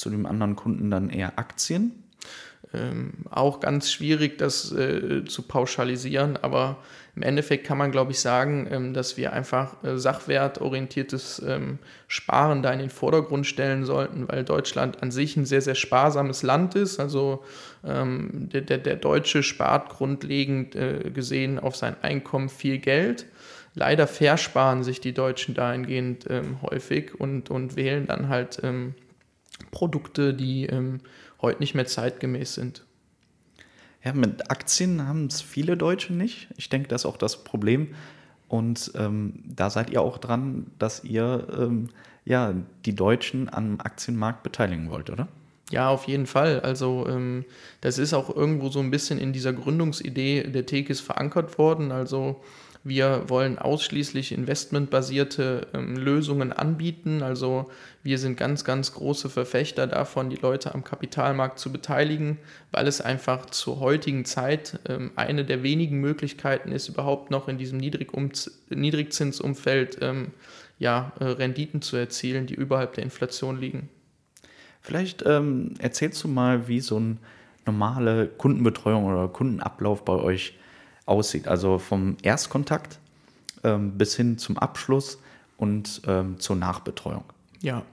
zu 0.01 0.09
dem 0.09 0.25
anderen 0.25 0.55
Kunden 0.55 0.91
dann 0.91 1.09
eher 1.09 1.39
Aktien? 1.39 2.03
Ähm, 2.73 3.25
auch 3.29 3.59
ganz 3.59 3.91
schwierig, 3.91 4.37
das 4.37 4.71
äh, 4.71 5.25
zu 5.25 5.41
pauschalisieren, 5.41 6.37
aber 6.37 6.77
im 7.15 7.23
Endeffekt 7.23 7.65
kann 7.65 7.77
man, 7.77 7.91
glaube 7.91 8.11
ich, 8.11 8.19
sagen, 8.19 8.67
ähm, 8.71 8.93
dass 8.93 9.17
wir 9.17 9.33
einfach 9.33 9.83
äh, 9.83 9.97
sachwertorientiertes 9.97 11.43
ähm, 11.45 11.79
Sparen 12.07 12.63
da 12.63 12.71
in 12.71 12.79
den 12.79 12.89
Vordergrund 12.89 13.45
stellen 13.45 13.83
sollten, 13.83 14.29
weil 14.29 14.45
Deutschland 14.45 15.03
an 15.03 15.11
sich 15.11 15.35
ein 15.35 15.45
sehr, 15.45 15.61
sehr 15.61 15.75
sparsames 15.75 16.43
Land 16.43 16.75
ist. 16.75 16.99
Also 16.99 17.43
ähm, 17.85 18.47
der, 18.53 18.61
der, 18.61 18.77
der 18.77 18.95
Deutsche 18.95 19.43
spart 19.43 19.89
grundlegend 19.89 20.75
äh, 20.75 21.11
gesehen 21.13 21.59
auf 21.59 21.75
sein 21.75 21.97
Einkommen 22.01 22.47
viel 22.47 22.77
Geld. 22.77 23.25
Leider 23.73 24.07
versparen 24.07 24.83
sich 24.83 25.01
die 25.01 25.13
Deutschen 25.13 25.55
dahingehend 25.55 26.25
ähm, 26.29 26.61
häufig 26.61 27.19
und, 27.19 27.49
und 27.49 27.75
wählen 27.75 28.07
dann 28.07 28.29
halt 28.29 28.59
ähm, 28.63 28.95
Produkte, 29.69 30.33
die 30.33 30.65
ähm, 30.65 31.01
heute 31.41 31.59
nicht 31.59 31.75
mehr 31.75 31.85
zeitgemäß 31.85 32.55
sind. 32.55 32.83
Ja, 34.03 34.13
mit 34.13 34.49
Aktien 34.49 35.07
haben 35.07 35.27
es 35.27 35.41
viele 35.41 35.77
Deutsche 35.77 36.13
nicht. 36.13 36.47
Ich 36.57 36.69
denke, 36.69 36.87
das 36.87 37.01
ist 37.01 37.05
auch 37.05 37.17
das 37.17 37.43
Problem. 37.43 37.93
Und 38.47 38.91
ähm, 38.95 39.43
da 39.45 39.69
seid 39.69 39.91
ihr 39.91 40.01
auch 40.01 40.17
dran, 40.17 40.67
dass 40.79 41.03
ihr 41.03 41.47
ähm, 41.57 41.89
ja, 42.25 42.53
die 42.85 42.95
Deutschen 42.95 43.51
am 43.53 43.79
Aktienmarkt 43.79 44.43
beteiligen 44.43 44.89
wollt, 44.89 45.09
oder? 45.09 45.27
Ja, 45.69 45.89
auf 45.89 46.05
jeden 46.05 46.25
Fall. 46.25 46.59
Also 46.59 47.07
ähm, 47.07 47.45
das 47.79 47.97
ist 47.97 48.13
auch 48.13 48.35
irgendwo 48.35 48.69
so 48.69 48.79
ein 48.79 48.91
bisschen 48.91 49.19
in 49.19 49.31
dieser 49.31 49.53
Gründungsidee 49.53 50.43
der 50.43 50.65
Tekis 50.65 50.99
verankert 50.99 51.57
worden. 51.57 51.91
Also 51.91 52.41
wir 52.83 53.25
wollen 53.27 53.59
ausschließlich 53.59 54.31
investmentbasierte 54.31 55.67
ähm, 55.73 55.95
Lösungen 55.95 56.51
anbieten. 56.51 57.21
Also 57.21 57.69
wir 58.01 58.17
sind 58.17 58.37
ganz, 58.37 58.63
ganz 58.63 58.93
große 58.93 59.29
Verfechter 59.29 59.85
davon, 59.85 60.31
die 60.31 60.37
Leute 60.37 60.73
am 60.73 60.83
Kapitalmarkt 60.83 61.59
zu 61.59 61.71
beteiligen, 61.71 62.39
weil 62.71 62.87
es 62.87 62.99
einfach 62.99 63.45
zur 63.45 63.79
heutigen 63.79 64.25
Zeit 64.25 64.79
ähm, 64.89 65.11
eine 65.15 65.45
der 65.45 65.61
wenigen 65.61 65.99
Möglichkeiten 65.99 66.71
ist, 66.71 66.87
überhaupt 66.87 67.29
noch 67.29 67.47
in 67.47 67.59
diesem 67.59 67.77
Niedrigzinsumfeld 67.77 69.99
ähm, 70.01 70.31
ja, 70.79 71.11
äh, 71.19 71.25
Renditen 71.25 71.83
zu 71.83 71.97
erzielen, 71.97 72.47
die 72.47 72.55
überhalb 72.55 72.93
der 72.93 73.03
Inflation 73.03 73.61
liegen. 73.61 73.89
Vielleicht 74.81 75.23
ähm, 75.27 75.75
erzählst 75.77 76.23
du 76.23 76.27
mal, 76.27 76.67
wie 76.67 76.79
so 76.79 76.97
eine 76.97 77.17
normale 77.67 78.25
Kundenbetreuung 78.25 79.05
oder 79.05 79.27
Kundenablauf 79.27 80.03
bei 80.03 80.13
euch 80.13 80.55
aussieht. 81.05 81.47
Also 81.47 81.79
vom 81.79 82.17
Erstkontakt 82.21 82.99
ähm, 83.63 83.97
bis 83.97 84.15
hin 84.15 84.37
zum 84.37 84.57
Abschluss 84.57 85.19
und 85.57 86.01
ähm, 86.07 86.39
zur 86.39 86.55
Nachbetreuung. 86.55 87.23
Ja, 87.61 87.83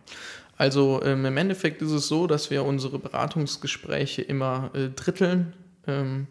also 0.56 1.02
ähm, 1.04 1.24
im 1.24 1.36
Endeffekt 1.36 1.82
ist 1.82 1.92
es 1.92 2.08
so, 2.08 2.26
dass 2.26 2.50
wir 2.50 2.64
unsere 2.64 2.98
Beratungsgespräche 2.98 4.22
immer 4.22 4.70
äh, 4.74 4.88
dritteln. 4.88 5.52
Ähm, 5.86 6.26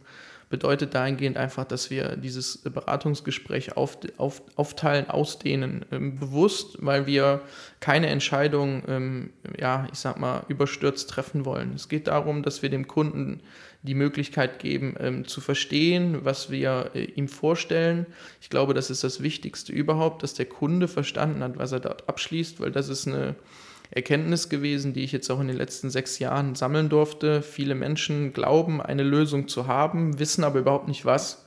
bedeutet 0.49 0.93
dahingehend 0.93 1.37
einfach, 1.37 1.65
dass 1.65 1.89
wir 1.89 2.15
dieses 2.15 2.59
Beratungsgespräch 2.59 3.75
auf, 3.75 3.97
auf, 4.17 4.41
aufteilen, 4.55 5.09
ausdehnen, 5.09 5.85
ähm, 5.91 6.17
bewusst, 6.17 6.77
weil 6.79 7.05
wir 7.05 7.41
keine 7.79 8.07
Entscheidung, 8.07 8.83
ähm, 8.87 9.33
ja, 9.59 9.87
ich 9.91 9.99
sag 9.99 10.17
mal, 10.19 10.43
überstürzt 10.47 11.09
treffen 11.09 11.43
wollen. 11.43 11.73
Es 11.75 11.89
geht 11.89 12.07
darum, 12.07 12.43
dass 12.43 12.61
wir 12.61 12.69
dem 12.69 12.87
Kunden 12.87 13.41
die 13.87 13.95
Möglichkeit 13.95 14.59
geben, 14.59 14.95
ähm, 14.99 15.27
zu 15.27 15.41
verstehen, 15.41 16.19
was 16.23 16.51
wir 16.51 16.91
äh, 16.93 17.05
ihm 17.05 17.27
vorstellen. 17.27 18.05
Ich 18.41 18.49
glaube, 18.49 18.73
das 18.73 18.89
ist 18.89 19.03
das 19.03 19.23
Wichtigste 19.23 19.71
überhaupt, 19.71 20.21
dass 20.21 20.33
der 20.33 20.45
Kunde 20.45 20.87
verstanden 20.87 21.41
hat, 21.41 21.57
was 21.57 21.71
er 21.71 21.79
dort 21.79 22.07
abschließt, 22.07 22.59
weil 22.59 22.71
das 22.71 22.89
ist 22.89 23.07
eine 23.07 23.35
Erkenntnis 23.89 24.49
gewesen, 24.49 24.93
die 24.93 25.03
ich 25.03 25.11
jetzt 25.11 25.29
auch 25.31 25.39
in 25.39 25.47
den 25.47 25.57
letzten 25.57 25.89
sechs 25.89 26.19
Jahren 26.19 26.55
sammeln 26.55 26.89
durfte. 26.89 27.41
Viele 27.41 27.73
Menschen 27.73 28.33
glauben, 28.33 28.81
eine 28.81 29.03
Lösung 29.03 29.47
zu 29.47 29.67
haben, 29.67 30.19
wissen 30.19 30.43
aber 30.43 30.59
überhaupt 30.59 30.87
nicht 30.87 31.05
was. 31.05 31.46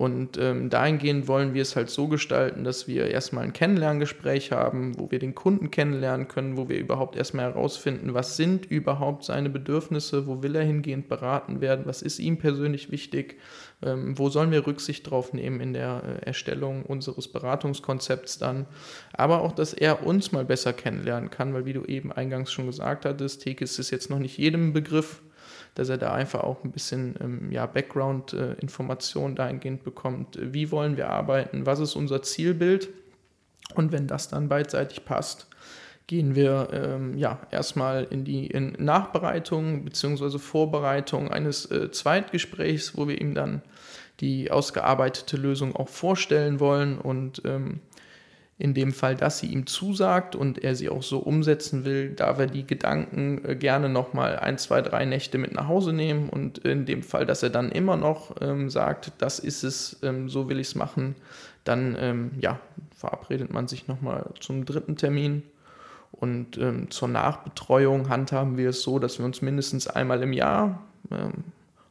Und 0.00 0.38
ähm, 0.38 0.70
dahingehend 0.70 1.28
wollen 1.28 1.52
wir 1.52 1.60
es 1.60 1.76
halt 1.76 1.90
so 1.90 2.08
gestalten, 2.08 2.64
dass 2.64 2.88
wir 2.88 3.08
erstmal 3.10 3.44
ein 3.44 3.52
Kennenlerngespräch 3.52 4.50
haben, 4.50 4.98
wo 4.98 5.10
wir 5.10 5.18
den 5.18 5.34
Kunden 5.34 5.70
kennenlernen 5.70 6.26
können, 6.26 6.56
wo 6.56 6.70
wir 6.70 6.78
überhaupt 6.78 7.16
erstmal 7.16 7.52
herausfinden, 7.52 8.14
was 8.14 8.38
sind 8.38 8.64
überhaupt 8.64 9.24
seine 9.24 9.50
Bedürfnisse, 9.50 10.26
wo 10.26 10.42
will 10.42 10.56
er 10.56 10.64
hingehend 10.64 11.10
beraten 11.10 11.60
werden, 11.60 11.84
was 11.84 12.00
ist 12.00 12.18
ihm 12.18 12.38
persönlich 12.38 12.90
wichtig, 12.90 13.36
ähm, 13.82 14.16
wo 14.16 14.30
sollen 14.30 14.52
wir 14.52 14.66
Rücksicht 14.66 15.10
drauf 15.10 15.34
nehmen 15.34 15.60
in 15.60 15.74
der 15.74 16.02
äh, 16.02 16.24
Erstellung 16.24 16.86
unseres 16.86 17.28
Beratungskonzepts 17.28 18.38
dann. 18.38 18.64
Aber 19.12 19.42
auch, 19.42 19.52
dass 19.52 19.74
er 19.74 20.06
uns 20.06 20.32
mal 20.32 20.46
besser 20.46 20.72
kennenlernen 20.72 21.28
kann, 21.28 21.52
weil 21.52 21.66
wie 21.66 21.74
du 21.74 21.84
eben 21.84 22.10
eingangs 22.10 22.50
schon 22.50 22.64
gesagt 22.64 23.04
hattest, 23.04 23.42
Tekis 23.42 23.78
ist 23.78 23.90
jetzt 23.90 24.08
noch 24.08 24.18
nicht 24.18 24.38
jedem 24.38 24.72
Begriff 24.72 25.20
dass 25.74 25.88
er 25.88 25.98
da 25.98 26.12
einfach 26.12 26.40
auch 26.40 26.64
ein 26.64 26.72
bisschen 26.72 27.14
ähm, 27.20 27.52
ja, 27.52 27.66
Background-Informationen 27.66 29.34
äh, 29.34 29.36
dahingehend 29.36 29.84
bekommt. 29.84 30.38
Wie 30.40 30.70
wollen 30.70 30.96
wir 30.96 31.10
arbeiten? 31.10 31.66
Was 31.66 31.80
ist 31.80 31.96
unser 31.96 32.22
Zielbild? 32.22 32.88
Und 33.74 33.92
wenn 33.92 34.06
das 34.06 34.28
dann 34.28 34.48
beidseitig 34.48 35.04
passt, 35.04 35.46
gehen 36.06 36.34
wir 36.34 36.70
ähm, 36.72 37.16
ja 37.16 37.38
erstmal 37.52 38.02
in 38.02 38.24
die 38.24 38.48
in 38.48 38.72
Nachbereitung 38.78 39.84
bzw. 39.84 40.38
Vorbereitung 40.38 41.30
eines 41.30 41.70
äh, 41.70 41.90
Zweitgesprächs, 41.92 42.96
wo 42.96 43.06
wir 43.06 43.20
ihm 43.20 43.34
dann 43.34 43.62
die 44.18 44.50
ausgearbeitete 44.50 45.36
Lösung 45.36 45.76
auch 45.76 45.88
vorstellen 45.88 46.58
wollen 46.58 46.98
und 46.98 47.42
ähm, 47.44 47.80
in 48.60 48.74
dem 48.74 48.92
Fall, 48.92 49.16
dass 49.16 49.38
sie 49.38 49.46
ihm 49.46 49.66
zusagt 49.66 50.36
und 50.36 50.62
er 50.62 50.76
sie 50.76 50.90
auch 50.90 51.02
so 51.02 51.18
umsetzen 51.18 51.86
will, 51.86 52.10
darf 52.10 52.38
er 52.38 52.46
die 52.46 52.66
Gedanken 52.66 53.42
äh, 53.44 53.56
gerne 53.56 53.88
nochmal 53.88 54.38
ein, 54.38 54.58
zwei, 54.58 54.82
drei 54.82 55.06
Nächte 55.06 55.38
mit 55.38 55.54
nach 55.54 55.66
Hause 55.66 55.94
nehmen 55.94 56.28
und 56.28 56.58
in 56.58 56.84
dem 56.84 57.02
Fall, 57.02 57.24
dass 57.24 57.42
er 57.42 57.48
dann 57.48 57.72
immer 57.72 57.96
noch 57.96 58.36
ähm, 58.42 58.68
sagt, 58.68 59.12
das 59.16 59.38
ist 59.38 59.64
es, 59.64 59.98
ähm, 60.02 60.28
so 60.28 60.50
will 60.50 60.60
ich 60.60 60.68
es 60.68 60.74
machen, 60.74 61.16
dann 61.64 61.96
ähm, 61.98 62.32
ja, 62.38 62.60
verabredet 62.94 63.50
man 63.50 63.66
sich 63.66 63.88
nochmal 63.88 64.26
zum 64.40 64.66
dritten 64.66 64.96
Termin 64.96 65.42
und 66.12 66.58
ähm, 66.58 66.90
zur 66.90 67.08
Nachbetreuung 67.08 68.10
handhaben 68.10 68.58
wir 68.58 68.70
es 68.70 68.82
so, 68.82 68.98
dass 68.98 69.18
wir 69.18 69.24
uns 69.24 69.40
mindestens 69.40 69.86
einmal 69.86 70.22
im 70.22 70.34
Jahr, 70.34 70.82
ähm, 71.10 71.44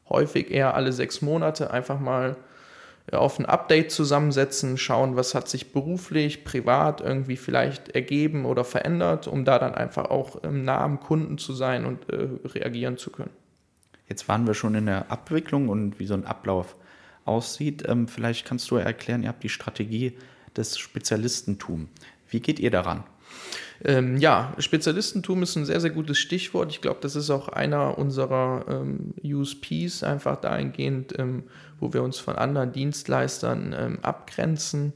häufig 0.08 0.52
eher 0.52 0.76
alle 0.76 0.94
sechs 0.94 1.24
Monate, 1.24 1.72
einfach 1.72 2.00
mal 2.00 2.36
auf 3.12 3.40
ein 3.40 3.46
Update 3.46 3.92
zusammensetzen, 3.92 4.78
schauen, 4.78 5.16
was 5.16 5.36
hat 5.36 5.48
sich 5.50 5.72
beruflich, 5.72 6.44
privat 6.44 7.02
irgendwie 7.02 7.38
vielleicht 7.38 7.90
ergeben 7.90 8.46
oder 8.46 8.64
verändert, 8.64 9.28
um 9.28 9.46
da 9.46 9.60
dann 9.60 9.76
einfach 9.76 10.06
auch 10.06 10.42
nah 10.44 10.82
am 10.82 11.00
Kunden 11.00 11.38
zu 11.38 11.54
sein 11.54 11.86
und 11.86 12.10
äh, 12.10 12.28
reagieren 12.46 12.98
zu 12.98 13.10
können. 13.10 13.32
Jetzt 14.08 14.28
waren 14.28 14.48
wir 14.48 14.54
schon 14.54 14.76
in 14.76 14.88
der 14.88 15.12
Abwicklung 15.12 15.70
und 15.70 16.00
wie 16.00 16.08
so 16.08 16.16
ein 16.16 16.26
Ablauf 16.26 16.76
aussieht. 17.26 17.84
Ähm, 17.88 18.08
vielleicht 18.08 18.46
kannst 18.46 18.70
du 18.72 18.76
erklären, 18.76 19.24
ihr 19.24 19.30
habt 19.30 19.44
die 19.44 19.50
Strategie 19.50 20.14
des 20.58 20.78
Spezialistentum. 20.78 21.90
Wie 22.30 22.40
geht 22.40 22.60
ihr 22.60 22.72
daran? 22.72 23.04
Ähm, 23.84 24.18
ja, 24.18 24.54
Spezialistentum 24.58 25.44
ist 25.44 25.56
ein 25.56 25.66
sehr, 25.66 25.80
sehr 25.80 25.92
gutes 25.92 26.18
Stichwort. 26.18 26.72
Ich 26.72 26.82
glaube, 26.82 27.00
das 27.02 27.16
ist 27.16 27.30
auch 27.30 27.48
einer 27.48 27.98
unserer 27.98 28.66
ähm, 28.68 29.14
USPs, 29.24 30.04
einfach 30.04 30.38
dahingehend, 30.38 31.18
ähm, 31.18 31.44
wo 31.80 31.94
wir 31.94 32.04
uns 32.04 32.20
von 32.20 32.36
anderen 32.36 32.72
Dienstleistern 32.72 33.76
ähm, 33.78 34.00
abgrenzen. 34.02 34.94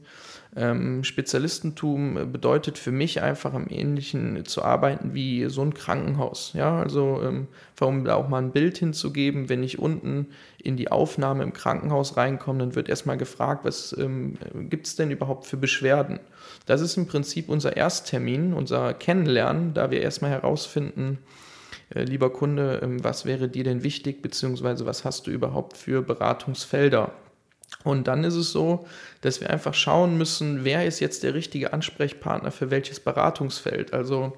Ähm, 0.56 1.02
Spezialistentum 1.02 2.30
bedeutet 2.30 2.78
für 2.78 2.92
mich 2.92 3.20
einfach 3.20 3.54
im 3.54 3.66
Ähnlichen 3.68 4.44
zu 4.44 4.62
arbeiten 4.62 5.12
wie 5.12 5.46
so 5.48 5.62
ein 5.62 5.74
Krankenhaus. 5.74 6.52
Ja, 6.54 6.80
also 6.80 7.20
ähm, 7.22 7.48
um 7.80 8.04
da 8.04 8.14
auch 8.14 8.28
mal 8.28 8.40
ein 8.40 8.52
Bild 8.52 8.78
hinzugeben, 8.78 9.48
wenn 9.48 9.64
ich 9.64 9.80
unten 9.80 10.28
in 10.58 10.76
die 10.76 10.90
Aufnahme 10.90 11.42
im 11.42 11.52
Krankenhaus 11.52 12.16
reinkomme, 12.16 12.60
dann 12.60 12.74
wird 12.76 12.88
erstmal 12.88 13.18
gefragt, 13.18 13.64
was 13.64 13.94
ähm, 13.98 14.38
gibt 14.70 14.86
es 14.86 14.94
denn 14.94 15.10
überhaupt 15.10 15.46
für 15.46 15.56
Beschwerden? 15.56 16.20
Das 16.66 16.80
ist 16.80 16.96
im 16.96 17.06
Prinzip 17.06 17.48
unser 17.48 17.76
Ersttermin, 17.76 18.54
unser 18.54 18.94
Kennenlernen, 18.94 19.74
da 19.74 19.90
wir 19.90 20.00
erstmal 20.00 20.30
herausfinden, 20.30 21.18
lieber 22.02 22.30
Kunde, 22.30 22.80
ähm, 22.82 23.02
was 23.04 23.24
wäre 23.24 23.48
dir 23.48 23.64
denn 23.64 23.82
wichtig, 23.82 24.22
beziehungsweise 24.22 24.86
was 24.86 25.04
hast 25.04 25.26
du 25.26 25.30
überhaupt 25.30 25.76
für 25.76 26.02
Beratungsfelder? 26.02 27.12
Und 27.82 28.08
dann 28.08 28.24
ist 28.24 28.34
es 28.34 28.52
so, 28.52 28.86
dass 29.20 29.40
wir 29.40 29.50
einfach 29.50 29.74
schauen 29.74 30.16
müssen, 30.16 30.64
wer 30.64 30.86
ist 30.86 31.00
jetzt 31.00 31.22
der 31.22 31.34
richtige 31.34 31.72
Ansprechpartner 31.72 32.50
für 32.50 32.70
welches 32.70 33.00
Beratungsfeld. 33.00 33.92
Also 33.92 34.32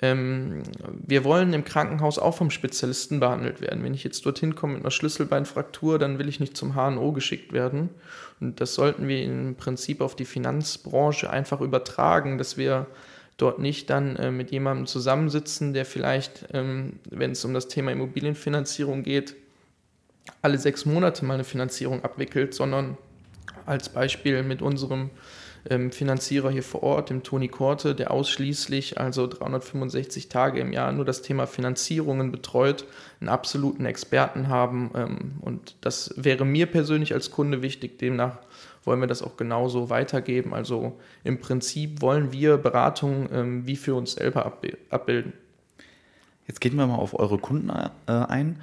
ähm, 0.00 0.62
wir 1.06 1.24
wollen 1.24 1.52
im 1.52 1.64
Krankenhaus 1.64 2.18
auch 2.18 2.36
vom 2.36 2.50
Spezialisten 2.50 3.20
behandelt 3.20 3.60
werden. 3.60 3.82
Wenn 3.82 3.94
ich 3.94 4.04
jetzt 4.04 4.24
dorthin 4.24 4.54
komme 4.54 4.74
mit 4.74 4.82
einer 4.82 4.90
Schlüsselbeinfraktur, 4.90 5.98
dann 5.98 6.18
will 6.18 6.28
ich 6.28 6.40
nicht 6.40 6.56
zum 6.56 6.74
HNO 6.74 7.12
geschickt 7.12 7.52
werden. 7.52 7.90
Und 8.40 8.60
das 8.60 8.74
sollten 8.74 9.08
wir 9.08 9.22
im 9.22 9.56
Prinzip 9.56 10.00
auf 10.00 10.14
die 10.14 10.24
Finanzbranche 10.24 11.30
einfach 11.30 11.60
übertragen, 11.60 12.38
dass 12.38 12.56
wir 12.56 12.86
dort 13.38 13.58
nicht 13.60 13.88
dann 13.88 14.16
äh, 14.16 14.30
mit 14.30 14.50
jemandem 14.50 14.86
zusammensitzen, 14.86 15.72
der 15.72 15.86
vielleicht, 15.86 16.48
ähm, 16.52 17.00
wenn 17.08 17.30
es 17.30 17.44
um 17.44 17.54
das 17.54 17.68
Thema 17.68 17.92
Immobilienfinanzierung 17.92 19.02
geht, 19.02 19.36
alle 20.42 20.58
sechs 20.58 20.84
Monate 20.84 21.24
mal 21.24 21.34
eine 21.34 21.44
Finanzierung 21.44 22.04
abwickelt, 22.04 22.52
sondern 22.52 22.98
als 23.64 23.88
Beispiel 23.88 24.42
mit 24.42 24.60
unserem 24.60 25.10
ähm, 25.68 25.92
Finanzierer 25.92 26.50
hier 26.50 26.62
vor 26.62 26.82
Ort, 26.82 27.10
dem 27.10 27.22
Toni 27.22 27.48
Korte, 27.48 27.94
der 27.94 28.10
ausschließlich, 28.10 28.98
also 28.98 29.26
365 29.26 30.28
Tage 30.28 30.60
im 30.60 30.72
Jahr, 30.72 30.92
nur 30.92 31.04
das 31.04 31.22
Thema 31.22 31.46
Finanzierungen 31.46 32.30
betreut, 32.30 32.86
einen 33.20 33.28
absoluten 33.28 33.84
Experten 33.84 34.48
haben. 34.48 34.90
Ähm, 34.94 35.32
und 35.40 35.76
das 35.80 36.14
wäre 36.16 36.44
mir 36.44 36.66
persönlich 36.66 37.14
als 37.14 37.30
Kunde 37.30 37.62
wichtig. 37.62 37.98
Demnach 37.98 38.38
wollen 38.88 39.00
wir 39.00 39.06
das 39.06 39.22
auch 39.22 39.36
genauso 39.36 39.90
weitergeben. 39.90 40.52
Also 40.52 40.98
im 41.22 41.38
Prinzip 41.38 42.02
wollen 42.02 42.32
wir 42.32 42.56
Beratungen 42.56 43.28
ähm, 43.32 43.66
wie 43.66 43.76
für 43.76 43.94
uns 43.94 44.14
selber 44.14 44.52
abbilden. 44.90 45.32
Jetzt 46.48 46.60
gehen 46.60 46.74
wir 46.76 46.86
mal 46.86 46.96
auf 46.96 47.16
eure 47.16 47.38
Kunden 47.38 47.70
äh, 47.70 47.90
ein 48.06 48.58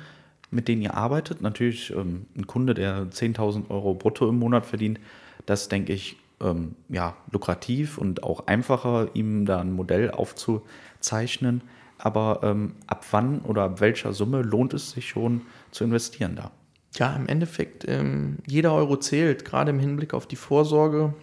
mit 0.51 0.67
denen 0.67 0.82
ihr 0.82 0.96
arbeitet. 0.96 1.41
Natürlich 1.41 1.91
ähm, 1.91 2.25
ein 2.36 2.48
Kunde, 2.48 2.74
der 2.74 3.08
10.000 3.12 3.70
Euro 3.70 3.94
brutto 3.94 4.27
im 4.27 4.39
Monat 4.39 4.65
verdient, 4.65 5.00
das 5.46 5.70
denke 5.70 5.94
ich 5.94 6.17
ähm, 6.41 6.75
ja, 6.89 7.15
lukrativ 7.32 7.98
und 7.98 8.24
auch 8.24 8.48
einfacher, 8.48 9.10
ihm 9.13 9.46
da 9.46 9.60
ein 9.60 9.74
Modell 9.74 10.12
aufzuzeichnen. 10.12 11.62
Aber 11.98 12.41
ähm, 12.44 12.75
ab 12.88 13.05
wann 13.12 13.39
oder 13.41 13.63
ab 13.63 13.82
welcher 13.82 14.13
Summe 14.13 14.41
lohnt 14.41 14.74
es 14.74 14.91
sich 14.91 15.08
schon 15.08 15.41
zu 15.72 15.84
investieren 15.84 16.36
da? 16.36 16.51
Ja, 16.98 17.16
im 17.16 17.28
Endeffekt, 17.28 17.86
ähm, 17.88 18.38
jeder 18.48 18.74
Euro 18.74 18.98
zählt, 18.98 19.44
gerade 19.44 19.72
im 19.72 19.80
Hinblick 19.80 20.14
auf 20.14 20.28
die 20.28 20.38
Vorsorge, 20.38 21.14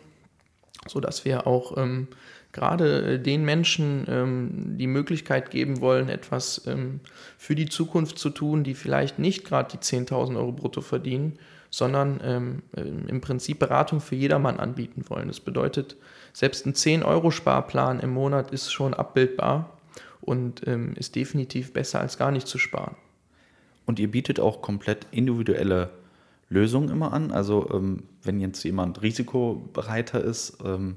sodass 0.86 1.24
wir 1.24 1.46
auch 1.46 1.78
ähm, 1.78 2.08
gerade 2.52 3.14
äh, 3.14 3.18
den 3.18 3.44
Menschen 3.44 4.04
ähm, 4.08 4.76
die 4.76 4.86
Möglichkeit 4.86 5.50
geben 5.50 5.80
wollen, 5.80 6.08
etwas 6.08 6.66
ähm, 6.66 7.00
für 7.38 7.54
die 7.54 7.68
Zukunft 7.68 8.18
zu 8.18 8.30
tun, 8.30 8.64
die 8.64 8.74
vielleicht 8.74 9.18
nicht 9.18 9.44
gerade 9.44 9.70
die 9.72 9.82
10.000 9.82 10.36
Euro 10.36 10.52
brutto 10.52 10.82
verdienen, 10.82 11.38
sondern 11.70 12.20
ähm, 12.22 12.62
äh, 12.76 12.82
im 12.82 13.22
Prinzip 13.22 13.58
Beratung 13.58 14.00
für 14.00 14.14
jedermann 14.14 14.60
anbieten 14.60 15.04
wollen. 15.08 15.28
Das 15.28 15.40
bedeutet, 15.40 15.96
selbst 16.34 16.66
ein 16.66 16.74
10-Euro-Sparplan 16.74 18.00
im 18.00 18.10
Monat 18.10 18.50
ist 18.50 18.70
schon 18.70 18.92
abbildbar 18.92 19.78
und 20.20 20.66
ähm, 20.66 20.92
ist 20.96 21.16
definitiv 21.16 21.72
besser 21.72 22.00
als 22.00 22.18
gar 22.18 22.30
nicht 22.30 22.46
zu 22.46 22.58
sparen. 22.58 22.94
Und 23.86 23.98
ihr 23.98 24.10
bietet 24.10 24.40
auch 24.40 24.62
komplett 24.62 25.06
individuelle 25.10 25.90
Lösungen 26.48 26.88
immer 26.88 27.12
an. 27.12 27.30
Also 27.30 27.70
ähm, 27.72 28.04
wenn 28.22 28.40
jetzt 28.40 28.62
jemand 28.62 29.02
risikobereiter 29.02 30.22
ist, 30.22 30.58
ähm, 30.64 30.96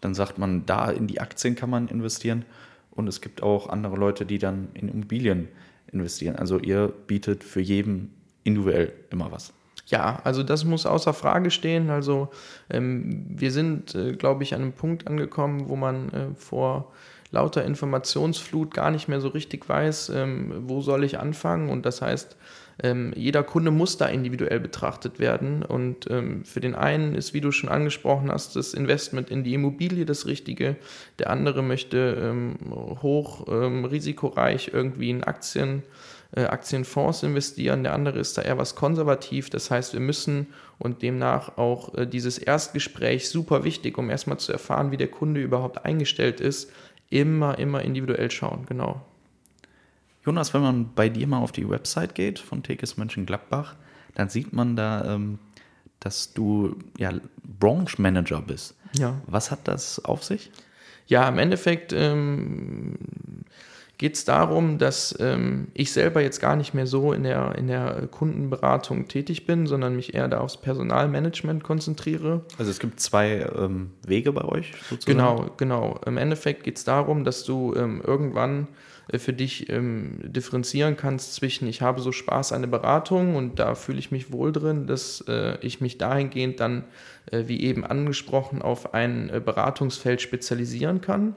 dann 0.00 0.14
sagt 0.14 0.38
man, 0.38 0.66
da 0.66 0.90
in 0.90 1.06
die 1.06 1.20
Aktien 1.20 1.54
kann 1.56 1.70
man 1.70 1.88
investieren. 1.88 2.44
Und 2.90 3.08
es 3.08 3.20
gibt 3.20 3.42
auch 3.42 3.68
andere 3.68 3.96
Leute, 3.96 4.24
die 4.24 4.38
dann 4.38 4.68
in 4.74 4.88
Immobilien 4.88 5.48
investieren. 5.92 6.36
Also 6.36 6.58
ihr 6.58 6.92
bietet 7.06 7.42
für 7.42 7.60
jeden 7.60 8.14
individuell 8.44 8.92
immer 9.10 9.32
was. 9.32 9.52
Ja, 9.86 10.20
also 10.24 10.42
das 10.42 10.64
muss 10.64 10.86
außer 10.86 11.12
Frage 11.12 11.50
stehen. 11.50 11.90
Also 11.90 12.28
ähm, 12.70 13.26
wir 13.28 13.50
sind, 13.50 13.94
äh, 13.94 14.14
glaube 14.14 14.42
ich, 14.42 14.54
an 14.54 14.62
einem 14.62 14.72
Punkt 14.72 15.06
angekommen, 15.06 15.68
wo 15.68 15.76
man 15.76 16.08
äh, 16.10 16.34
vor 16.36 16.92
lauter 17.34 17.64
Informationsflut 17.64 18.72
gar 18.72 18.90
nicht 18.90 19.08
mehr 19.08 19.20
so 19.20 19.28
richtig 19.28 19.68
weiß, 19.68 20.10
ähm, 20.10 20.62
wo 20.66 20.80
soll 20.80 21.04
ich 21.04 21.18
anfangen. 21.18 21.68
Und 21.68 21.84
das 21.84 22.00
heißt, 22.00 22.36
ähm, 22.82 23.12
jeder 23.16 23.42
Kunde 23.42 23.70
muss 23.70 23.98
da 23.98 24.06
individuell 24.06 24.60
betrachtet 24.60 25.18
werden. 25.18 25.62
Und 25.62 26.10
ähm, 26.10 26.44
für 26.44 26.60
den 26.60 26.74
einen 26.74 27.14
ist, 27.14 27.34
wie 27.34 27.40
du 27.40 27.50
schon 27.50 27.68
angesprochen 27.68 28.30
hast, 28.30 28.56
das 28.56 28.72
Investment 28.72 29.30
in 29.30 29.44
die 29.44 29.54
Immobilie 29.54 30.04
das 30.04 30.26
Richtige. 30.26 30.76
Der 31.18 31.30
andere 31.30 31.62
möchte 31.62 32.16
ähm, 32.20 32.56
hoch 33.02 33.46
ähm, 33.48 33.84
risikoreich 33.84 34.70
irgendwie 34.72 35.10
in 35.10 35.24
Aktien, 35.24 35.82
äh, 36.36 36.44
Aktienfonds 36.44 37.22
investieren. 37.22 37.82
Der 37.82 37.94
andere 37.94 38.18
ist 38.20 38.38
da 38.38 38.42
eher 38.42 38.58
was 38.58 38.74
konservativ. 38.74 39.50
Das 39.50 39.70
heißt, 39.70 39.92
wir 39.92 40.00
müssen 40.00 40.48
und 40.78 41.02
demnach 41.02 41.56
auch 41.58 41.94
äh, 41.94 42.06
dieses 42.06 42.38
Erstgespräch 42.38 43.28
super 43.28 43.64
wichtig, 43.64 43.98
um 43.98 44.10
erstmal 44.10 44.38
zu 44.38 44.52
erfahren, 44.52 44.90
wie 44.90 44.96
der 44.96 45.08
Kunde 45.08 45.40
überhaupt 45.40 45.84
eingestellt 45.84 46.40
ist, 46.40 46.70
immer, 47.14 47.58
immer 47.58 47.82
individuell 47.82 48.30
schauen. 48.30 48.66
Genau. 48.66 49.00
Jonas, 50.24 50.52
wenn 50.52 50.62
man 50.62 50.94
bei 50.94 51.08
dir 51.08 51.26
mal 51.26 51.38
auf 51.38 51.52
die 51.52 51.68
Website 51.68 52.14
geht 52.14 52.38
von 52.38 52.62
Tekes 52.62 52.96
Mönchengladbach, 52.96 53.76
dann 54.14 54.28
sieht 54.28 54.52
man 54.52 54.74
da, 54.74 55.14
ähm, 55.14 55.38
dass 56.00 56.34
du 56.34 56.76
ja 56.98 57.12
Branch 57.60 57.90
Manager 57.98 58.42
bist. 58.42 58.76
Ja. 58.94 59.20
Was 59.26 59.50
hat 59.50 59.68
das 59.68 60.04
auf 60.04 60.24
sich? 60.24 60.50
Ja, 61.06 61.28
im 61.28 61.38
Endeffekt 61.38 61.92
ähm, 61.92 62.96
geht 63.98 64.14
es 64.14 64.24
darum, 64.24 64.78
dass 64.78 65.16
ähm, 65.20 65.68
ich 65.72 65.92
selber 65.92 66.20
jetzt 66.20 66.40
gar 66.40 66.56
nicht 66.56 66.74
mehr 66.74 66.86
so 66.86 67.12
in 67.12 67.22
der, 67.22 67.54
in 67.56 67.68
der 67.68 68.08
Kundenberatung 68.10 69.06
tätig 69.06 69.46
bin, 69.46 69.66
sondern 69.66 69.94
mich 69.94 70.14
eher 70.14 70.28
da 70.28 70.40
aufs 70.40 70.56
Personalmanagement 70.56 71.62
konzentriere. 71.62 72.44
Also 72.58 72.70
es 72.70 72.80
gibt 72.80 72.98
zwei 72.98 73.46
ähm, 73.56 73.90
Wege 74.06 74.32
bei 74.32 74.44
euch 74.44 74.72
sozusagen? 74.88 75.18
Genau, 75.18 75.50
genau. 75.56 76.00
Im 76.06 76.16
Endeffekt 76.16 76.64
geht 76.64 76.76
es 76.78 76.84
darum, 76.84 77.24
dass 77.24 77.44
du 77.44 77.74
ähm, 77.76 78.02
irgendwann 78.04 78.66
äh, 79.08 79.18
für 79.18 79.32
dich 79.32 79.68
ähm, 79.70 80.18
differenzieren 80.22 80.96
kannst 80.96 81.34
zwischen, 81.34 81.68
ich 81.68 81.80
habe 81.80 82.00
so 82.00 82.10
Spaß 82.10 82.52
an 82.52 82.62
der 82.62 82.68
Beratung 82.68 83.36
und 83.36 83.58
da 83.58 83.74
fühle 83.74 83.98
ich 83.98 84.10
mich 84.10 84.32
wohl 84.32 84.50
drin, 84.50 84.86
dass 84.86 85.24
äh, 85.28 85.56
ich 85.60 85.80
mich 85.80 85.98
dahingehend 85.98 86.58
dann, 86.58 86.84
äh, 87.30 87.44
wie 87.46 87.60
eben 87.60 87.84
angesprochen, 87.84 88.60
auf 88.60 88.92
ein 88.92 89.30
äh, 89.30 89.40
Beratungsfeld 89.40 90.20
spezialisieren 90.20 91.00
kann. 91.00 91.36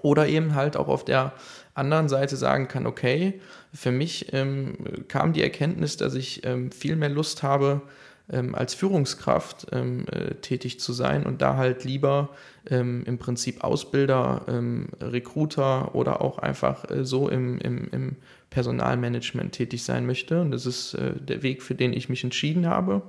Oder 0.00 0.26
eben 0.26 0.54
halt 0.54 0.76
auch 0.76 0.88
auf 0.88 1.04
der 1.04 1.32
anderen 1.74 2.08
Seite 2.08 2.36
sagen 2.36 2.68
kann, 2.68 2.86
okay, 2.86 3.40
für 3.74 3.92
mich 3.92 4.32
ähm, 4.32 4.76
kam 5.08 5.32
die 5.32 5.42
Erkenntnis, 5.42 5.96
dass 5.96 6.14
ich 6.14 6.44
ähm, 6.46 6.72
viel 6.72 6.96
mehr 6.96 7.10
Lust 7.10 7.42
habe, 7.42 7.82
ähm, 8.30 8.54
als 8.54 8.74
Führungskraft 8.74 9.66
ähm, 9.72 10.06
äh, 10.10 10.34
tätig 10.36 10.80
zu 10.80 10.92
sein 10.92 11.24
und 11.26 11.42
da 11.42 11.56
halt 11.56 11.84
lieber 11.84 12.30
ähm, 12.70 13.02
im 13.06 13.18
Prinzip 13.18 13.64
Ausbilder, 13.64 14.42
ähm, 14.48 14.88
Recruiter 15.00 15.94
oder 15.94 16.22
auch 16.22 16.38
einfach 16.38 16.90
äh, 16.90 17.04
so 17.04 17.28
im, 17.28 17.58
im, 17.58 17.88
im, 17.90 18.16
Personalmanagement 18.52 19.52
tätig 19.52 19.82
sein 19.82 20.06
möchte. 20.06 20.40
Und 20.40 20.50
das 20.50 20.66
ist 20.66 20.94
äh, 20.94 21.14
der 21.18 21.42
Weg, 21.42 21.62
für 21.62 21.74
den 21.74 21.92
ich 21.92 22.08
mich 22.08 22.22
entschieden 22.22 22.66
habe. 22.66 23.02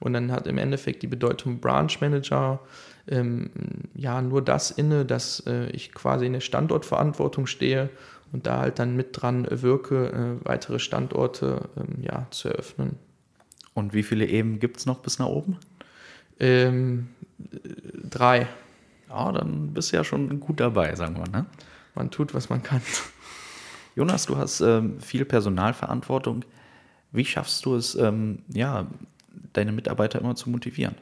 Und 0.00 0.14
dann 0.14 0.32
hat 0.32 0.46
im 0.46 0.58
Endeffekt 0.58 1.02
die 1.02 1.06
Bedeutung 1.06 1.60
Branch 1.60 1.92
Manager 2.00 2.60
ähm, 3.06 3.50
ja 3.94 4.22
nur 4.22 4.42
das 4.42 4.70
inne, 4.70 5.04
dass 5.04 5.40
äh, 5.46 5.68
ich 5.70 5.92
quasi 5.92 6.26
in 6.26 6.32
der 6.32 6.40
Standortverantwortung 6.40 7.46
stehe 7.46 7.90
und 8.32 8.46
da 8.46 8.60
halt 8.60 8.78
dann 8.78 8.96
mit 8.96 9.20
dran 9.20 9.46
wirke, 9.50 10.38
äh, 10.42 10.46
weitere 10.46 10.78
Standorte 10.78 11.68
ähm, 11.76 12.02
ja, 12.02 12.26
zu 12.30 12.48
eröffnen. 12.48 12.96
Und 13.74 13.92
wie 13.92 14.02
viele 14.02 14.26
Eben 14.26 14.58
gibt 14.58 14.78
es 14.78 14.86
noch 14.86 15.00
bis 15.00 15.18
nach 15.18 15.26
oben? 15.26 15.58
Ähm, 16.38 17.08
drei. 18.08 18.48
Ja, 19.08 19.32
dann 19.32 19.74
bist 19.74 19.92
du 19.92 19.96
ja 19.96 20.04
schon 20.04 20.40
gut 20.40 20.60
dabei, 20.60 20.94
sagen 20.94 21.16
wir. 21.16 21.28
Ne? 21.30 21.46
Man 21.94 22.10
tut, 22.10 22.32
was 22.32 22.48
man 22.48 22.62
kann. 22.62 22.80
Jonas, 23.96 24.26
du 24.26 24.36
hast 24.36 24.60
ähm, 24.60 25.00
viel 25.00 25.24
Personalverantwortung. 25.24 26.44
Wie 27.12 27.24
schaffst 27.24 27.64
du 27.64 27.74
es, 27.74 27.94
ähm, 27.94 28.40
ja, 28.48 28.86
deine 29.52 29.72
Mitarbeiter 29.72 30.20
immer 30.20 30.36
zu 30.36 30.48
motivieren? 30.50 30.94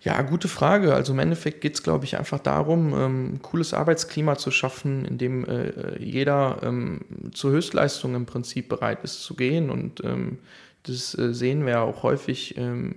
Ja, 0.00 0.20
gute 0.22 0.48
Frage. 0.48 0.94
Also 0.94 1.12
im 1.12 1.20
Endeffekt 1.20 1.60
geht 1.60 1.74
es, 1.74 1.82
glaube 1.82 2.04
ich, 2.04 2.18
einfach 2.18 2.40
darum, 2.40 2.92
ähm, 2.92 3.38
cooles 3.40 3.72
Arbeitsklima 3.72 4.36
zu 4.36 4.50
schaffen, 4.50 5.04
in 5.04 5.16
dem 5.16 5.44
äh, 5.44 5.96
jeder 6.02 6.58
ähm, 6.62 7.02
zur 7.32 7.52
Höchstleistung 7.52 8.16
im 8.16 8.26
Prinzip 8.26 8.68
bereit 8.68 9.04
ist 9.04 9.22
zu 9.22 9.34
gehen. 9.34 9.70
Und 9.70 10.02
ähm, 10.02 10.38
das 10.82 11.16
äh, 11.16 11.32
sehen 11.32 11.66
wir 11.66 11.82
auch 11.82 12.02
häufig 12.02 12.56
ähm, 12.56 12.94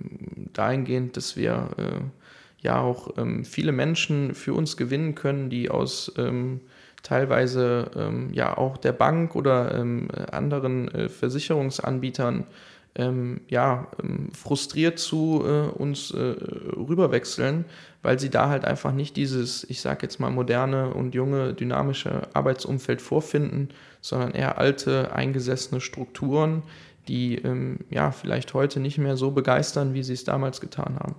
dahingehend, 0.52 1.16
dass 1.16 1.36
wir 1.36 1.68
äh, 1.76 2.64
ja 2.66 2.80
auch 2.80 3.16
ähm, 3.18 3.44
viele 3.44 3.70
Menschen 3.70 4.34
für 4.34 4.54
uns 4.54 4.76
gewinnen 4.76 5.14
können, 5.14 5.48
die 5.48 5.70
aus 5.70 6.12
ähm, 7.06 7.08
teilweise 7.08 8.30
ja 8.32 8.56
auch 8.56 8.76
der 8.76 8.92
Bank 8.92 9.36
oder 9.36 9.74
anderen 10.32 10.88
äh, 10.88 11.08
Versicherungsanbietern 11.08 12.46
ähm, 12.96 13.42
ja, 13.48 13.88
ähm, 14.02 14.30
frustriert 14.32 14.98
zu 14.98 15.42
äh, 15.44 15.68
uns 15.68 16.10
äh, 16.12 16.18
rüberwechseln, 16.18 17.66
weil 18.02 18.18
sie 18.18 18.30
da 18.30 18.48
halt 18.48 18.64
einfach 18.64 18.92
nicht 18.92 19.16
dieses, 19.16 19.64
ich 19.64 19.80
sag 19.80 20.02
jetzt 20.02 20.18
mal, 20.18 20.30
moderne 20.30 20.94
und 20.94 21.14
junge, 21.14 21.52
dynamische 21.54 22.22
Arbeitsumfeld 22.32 23.02
vorfinden, 23.02 23.68
sondern 24.00 24.32
eher 24.32 24.58
alte, 24.58 25.12
eingesessene 25.12 25.80
Strukturen, 25.80 26.62
die 27.08 27.36
ähm, 27.36 27.80
ja 27.90 28.10
vielleicht 28.10 28.54
heute 28.54 28.80
nicht 28.80 28.98
mehr 28.98 29.16
so 29.16 29.30
begeistern, 29.30 29.94
wie 29.94 30.02
sie 30.02 30.14
es 30.14 30.24
damals 30.24 30.60
getan 30.60 30.96
haben. 30.98 31.14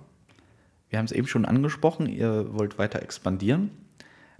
Wir 0.90 0.98
haben 0.98 1.06
es 1.06 1.12
eben 1.12 1.28
schon 1.28 1.44
angesprochen, 1.44 2.06
ihr 2.06 2.46
wollt 2.54 2.78
weiter 2.78 3.02
expandieren. 3.02 3.70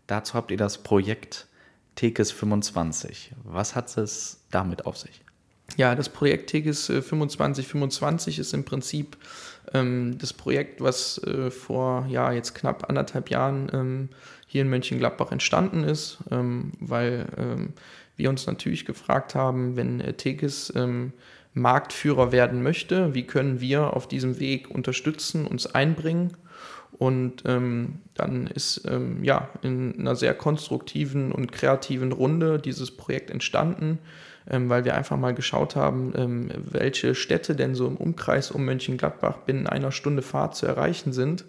Dazu 0.09 0.35
habt 0.35 0.51
ihr 0.51 0.57
das 0.57 0.79
Projekt 0.79 1.47
Tekes 1.95 2.33
25. 2.33 3.33
Was 3.45 3.77
hat 3.77 3.97
es 3.97 4.41
damit 4.51 4.87
auf 4.87 4.97
sich? 4.97 5.23
Ja, 5.77 5.95
das 5.95 6.09
Projekt 6.09 6.51
Tegis 6.51 6.87
2525 6.87 8.39
ist 8.39 8.55
im 8.55 8.65
Prinzip 8.65 9.17
ähm, 9.75 10.17
das 10.19 10.33
Projekt, 10.33 10.81
was 10.81 11.19
äh, 11.25 11.51
vor 11.51 12.07
ja, 12.09 12.33
jetzt 12.33 12.55
knapp 12.55 12.89
anderthalb 12.89 13.31
Jahren 13.31 13.71
ähm, 13.73 14.09
hier 14.47 14.63
in 14.63 14.71
Mönchengladbach 14.71 15.31
entstanden 15.31 15.85
ist, 15.85 16.19
ähm, 16.31 16.73
weil 16.81 17.27
ähm, 17.37 17.75
wir 18.17 18.31
uns 18.31 18.47
natürlich 18.47 18.87
gefragt 18.87 19.35
haben, 19.35 19.77
wenn 19.77 20.01
äh, 20.01 20.15
Tegis 20.15 20.73
ähm, 20.75 21.13
Marktführer 21.53 22.33
werden 22.33 22.63
möchte, 22.63 23.15
wie 23.15 23.27
können 23.27 23.61
wir 23.61 23.95
auf 23.95 24.09
diesem 24.09 24.41
Weg 24.41 24.71
unterstützen, 24.71 25.47
uns 25.47 25.67
einbringen. 25.67 26.37
Und 26.99 27.45
ähm, 27.47 28.01
dann 28.15 28.49
ist 28.49 28.83
ähm, 28.89 29.23
ja 29.23 29.49
in 29.63 29.99
einer 29.99 30.17
sehr 30.17 30.35
konstruktiven 30.35 31.31
und 31.31 31.53
kreativen 31.53 32.11
Runde 32.13 32.59
dieses 32.59 32.91
Projekt 32.91 33.31
entstanden 33.31 33.99
ähm, 34.51 34.69
weil 34.69 34.85
wir 34.85 34.95
einfach 34.95 35.17
mal 35.17 35.35
geschaut 35.35 35.77
haben, 35.77 36.13
ähm, 36.17 36.51
welche 36.57 37.15
Städte 37.15 37.55
denn 37.55 37.75
so 37.75 37.87
im 37.87 37.97
Umkreis 37.97 38.51
um 38.51 38.65
Mönchengladbach 38.65 39.39
binnen 39.39 39.67
einer 39.67 39.93
Stunde 39.93 40.23
Fahrt 40.23 40.57
zu 40.57 40.67
erreichen 40.67 41.13
sind. 41.13 41.45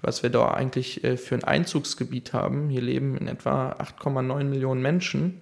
Was 0.00 0.22
wir 0.22 0.30
da 0.30 0.48
eigentlich 0.48 1.02
äh, 1.04 1.16
für 1.16 1.34
ein 1.34 1.44
Einzugsgebiet 1.44 2.32
haben. 2.32 2.68
Hier 2.68 2.82
leben 2.82 3.16
in 3.16 3.28
etwa 3.28 3.72
8,9 3.72 4.44
Millionen 4.44 4.82
Menschen. 4.82 5.40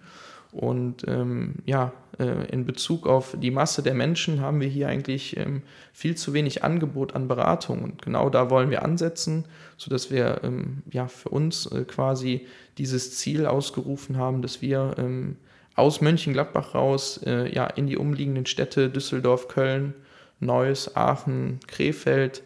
Und 0.53 1.07
ähm, 1.07 1.57
ja, 1.65 1.93
äh, 2.19 2.49
in 2.51 2.67
Bezug 2.67 3.07
auf 3.07 3.37
die 3.39 3.51
Masse 3.51 3.83
der 3.83 3.95
Menschen 3.95 4.41
haben 4.41 4.61
wir 4.61 4.69
hier 4.69 4.89
eigentlich 4.89 5.37
ähm, 5.37 5.63
viel 5.93 6.17
zu 6.17 6.33
wenig 6.33 6.65
Angebot 6.65 7.15
an 7.15 7.29
Beratung. 7.29 7.83
Und 7.83 8.03
genau 8.03 8.31
da 8.31 8.51
wollen 8.51 8.71
wir 8.71 8.85
ansetzen, 8.85 9.45
sodass 9.77 10.11
wir 10.11 10.41
ähm, 10.43 10.83
ja 10.91 11.07
für 11.07 11.29
uns 11.29 11.67
äh, 11.67 11.85
quasi 11.85 12.47
dieses 12.79 13.17
Ziel 13.17 13.47
ausgerufen 13.47 14.17
haben, 14.17 14.43
dass 14.43 14.61
wir 14.61 14.95
ähm, 14.99 15.37
aus 15.77 16.01
Mönchengladbach 16.01 16.75
raus 16.75 17.21
äh, 17.25 17.53
ja, 17.55 17.67
in 17.67 17.87
die 17.87 17.97
umliegenden 17.97 18.47
Städte 18.47 18.91
Düsseldorf, 18.91 19.49
Köln, 19.49 19.95
Neuss, 20.41 20.97
Aachen, 20.97 21.61
Krefeld 21.69 22.43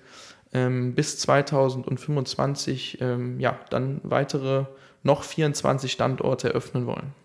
ähm, 0.53 0.95
bis 0.95 1.19
2025 1.19 3.01
ähm, 3.01 3.40
ja, 3.40 3.59
dann 3.71 4.01
weitere 4.03 4.67
noch 5.03 5.23
24 5.23 5.90
Standorte 5.90 6.49
eröffnen 6.49 6.87
wollen. 6.87 7.23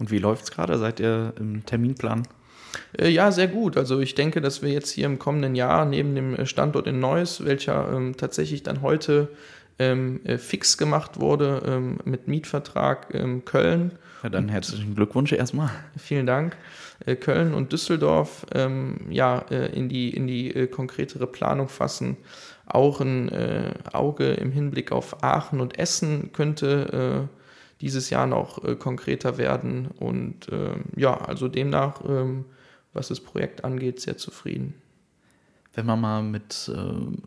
Und 0.00 0.10
wie 0.10 0.18
läuft 0.18 0.44
es 0.44 0.50
gerade? 0.50 0.78
Seid 0.78 0.98
ihr 0.98 1.34
im 1.38 1.64
Terminplan? 1.64 2.26
Äh, 2.98 3.08
ja, 3.08 3.30
sehr 3.30 3.48
gut. 3.48 3.76
Also 3.76 4.00
ich 4.00 4.14
denke, 4.14 4.40
dass 4.40 4.62
wir 4.62 4.70
jetzt 4.70 4.90
hier 4.90 5.06
im 5.06 5.18
kommenden 5.18 5.54
Jahr 5.54 5.84
neben 5.84 6.14
dem 6.14 6.46
Standort 6.46 6.86
in 6.86 6.98
Neuss, 6.98 7.44
welcher 7.44 7.92
ähm, 7.92 8.16
tatsächlich 8.16 8.62
dann 8.62 8.82
heute 8.82 9.28
ähm, 9.78 10.20
äh, 10.24 10.38
fix 10.38 10.78
gemacht 10.78 11.20
wurde 11.20 11.62
ähm, 11.66 11.98
mit 12.04 12.28
Mietvertrag 12.28 13.14
ähm, 13.14 13.44
Köln, 13.44 13.92
ja, 14.22 14.28
dann 14.28 14.48
herzlichen 14.48 14.94
Glückwunsch 14.94 15.32
erstmal. 15.32 15.70
Vielen 15.96 16.26
Dank. 16.26 16.56
Äh, 17.06 17.16
Köln 17.16 17.54
und 17.54 17.72
Düsseldorf 17.72 18.44
ähm, 18.54 19.06
ja, 19.08 19.38
äh, 19.50 19.74
in 19.74 19.88
die, 19.88 20.10
in 20.10 20.26
die 20.26 20.54
äh, 20.54 20.66
konkretere 20.66 21.26
Planung 21.26 21.68
fassen. 21.68 22.18
Auch 22.66 23.00
ein 23.00 23.30
äh, 23.30 23.72
Auge 23.92 24.32
im 24.32 24.52
Hinblick 24.52 24.92
auf 24.92 25.24
Aachen 25.24 25.60
und 25.60 25.78
Essen 25.78 26.32
könnte 26.32 27.28
äh, 27.30 27.39
dieses 27.80 28.10
Jahr 28.10 28.26
noch 28.26 28.64
äh, 28.64 28.76
konkreter 28.76 29.38
werden. 29.38 29.88
Und 29.98 30.48
ähm, 30.50 30.84
ja, 30.96 31.16
also 31.16 31.48
demnach, 31.48 32.02
ähm, 32.06 32.44
was 32.92 33.08
das 33.08 33.20
Projekt 33.20 33.64
angeht, 33.64 34.00
sehr 34.00 34.16
zufrieden. 34.16 34.74
Wenn 35.72 35.86
man 35.86 36.00
mal 36.00 36.22
mit 36.24 36.68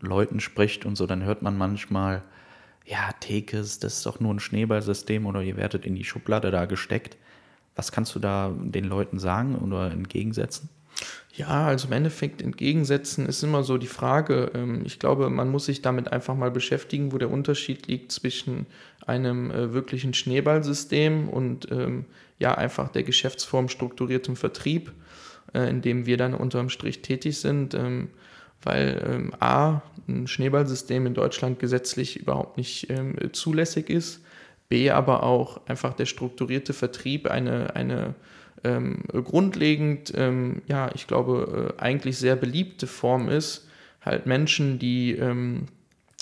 Leuten 0.02 0.38
spricht 0.38 0.84
und 0.84 0.96
so, 0.96 1.06
dann 1.06 1.24
hört 1.24 1.40
man 1.40 1.56
manchmal, 1.56 2.22
ja, 2.84 3.10
Tekes, 3.18 3.78
das 3.78 3.94
ist 3.94 4.06
doch 4.06 4.20
nur 4.20 4.34
ein 4.34 4.38
Schneeballsystem 4.38 5.24
oder 5.24 5.40
ihr 5.40 5.56
werdet 5.56 5.86
in 5.86 5.94
die 5.94 6.04
Schublade 6.04 6.50
da 6.50 6.66
gesteckt. 6.66 7.16
Was 7.74 7.90
kannst 7.90 8.14
du 8.14 8.18
da 8.18 8.52
den 8.54 8.84
Leuten 8.84 9.18
sagen 9.18 9.56
oder 9.56 9.90
entgegensetzen? 9.90 10.68
Ja, 11.34 11.66
also 11.66 11.88
im 11.88 11.92
Endeffekt 11.92 12.40
entgegensetzen 12.42 13.26
ist 13.26 13.42
immer 13.42 13.64
so 13.64 13.78
die 13.78 13.88
Frage. 13.88 14.52
Ähm, 14.54 14.82
ich 14.84 15.00
glaube, 15.00 15.28
man 15.30 15.50
muss 15.50 15.64
sich 15.64 15.82
damit 15.82 16.12
einfach 16.12 16.36
mal 16.36 16.50
beschäftigen, 16.50 17.12
wo 17.12 17.18
der 17.18 17.30
Unterschied 17.30 17.88
liegt 17.88 18.12
zwischen 18.12 18.66
einem 19.06 19.50
äh, 19.50 19.72
wirklichen 19.72 20.14
Schneeballsystem 20.14 21.28
und 21.28 21.70
ähm, 21.70 22.06
ja, 22.38 22.54
einfach 22.54 22.88
der 22.88 23.02
Geschäftsform 23.02 23.68
strukturiertem 23.68 24.36
Vertrieb, 24.36 24.92
äh, 25.52 25.68
in 25.68 25.82
dem 25.82 26.06
wir 26.06 26.16
dann 26.16 26.34
unterm 26.34 26.68
Strich 26.68 27.02
tätig 27.02 27.38
sind. 27.38 27.74
Ähm, 27.74 28.08
weil 28.62 29.02
ähm, 29.06 29.32
A, 29.40 29.82
ein 30.08 30.26
Schneeballsystem 30.26 31.06
in 31.06 31.14
Deutschland 31.14 31.58
gesetzlich 31.58 32.16
überhaupt 32.16 32.56
nicht 32.56 32.88
ähm, 32.90 33.16
zulässig 33.32 33.90
ist, 33.90 34.22
B, 34.68 34.90
aber 34.90 35.22
auch 35.22 35.60
einfach 35.66 35.92
der 35.92 36.06
strukturierte 36.06 36.72
Vertrieb 36.72 37.30
eine, 37.30 37.76
eine 37.76 38.14
ähm, 38.64 39.02
grundlegend, 39.08 40.14
ähm, 40.16 40.62
ja, 40.66 40.90
ich 40.94 41.06
glaube, 41.06 41.74
äh, 41.78 41.82
eigentlich 41.82 42.16
sehr 42.16 42.36
beliebte 42.36 42.86
Form 42.86 43.28
ist, 43.28 43.68
halt 44.00 44.26
Menschen, 44.26 44.78
die 44.78 45.18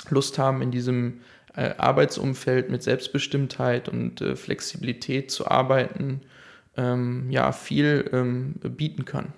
Lust 0.09 0.39
haben, 0.39 0.63
in 0.63 0.71
diesem 0.71 1.21
äh, 1.55 1.75
Arbeitsumfeld 1.77 2.71
mit 2.71 2.83
Selbstbestimmtheit 2.83 3.89
und 3.89 4.21
äh, 4.21 4.37
Flexibilität 4.37 5.31
zu 5.31 5.49
arbeiten, 5.49 6.21
ähm, 6.77 7.31
ja, 7.31 7.53
viel 7.53 8.57
bieten 8.63 9.05
kann. 9.05 9.35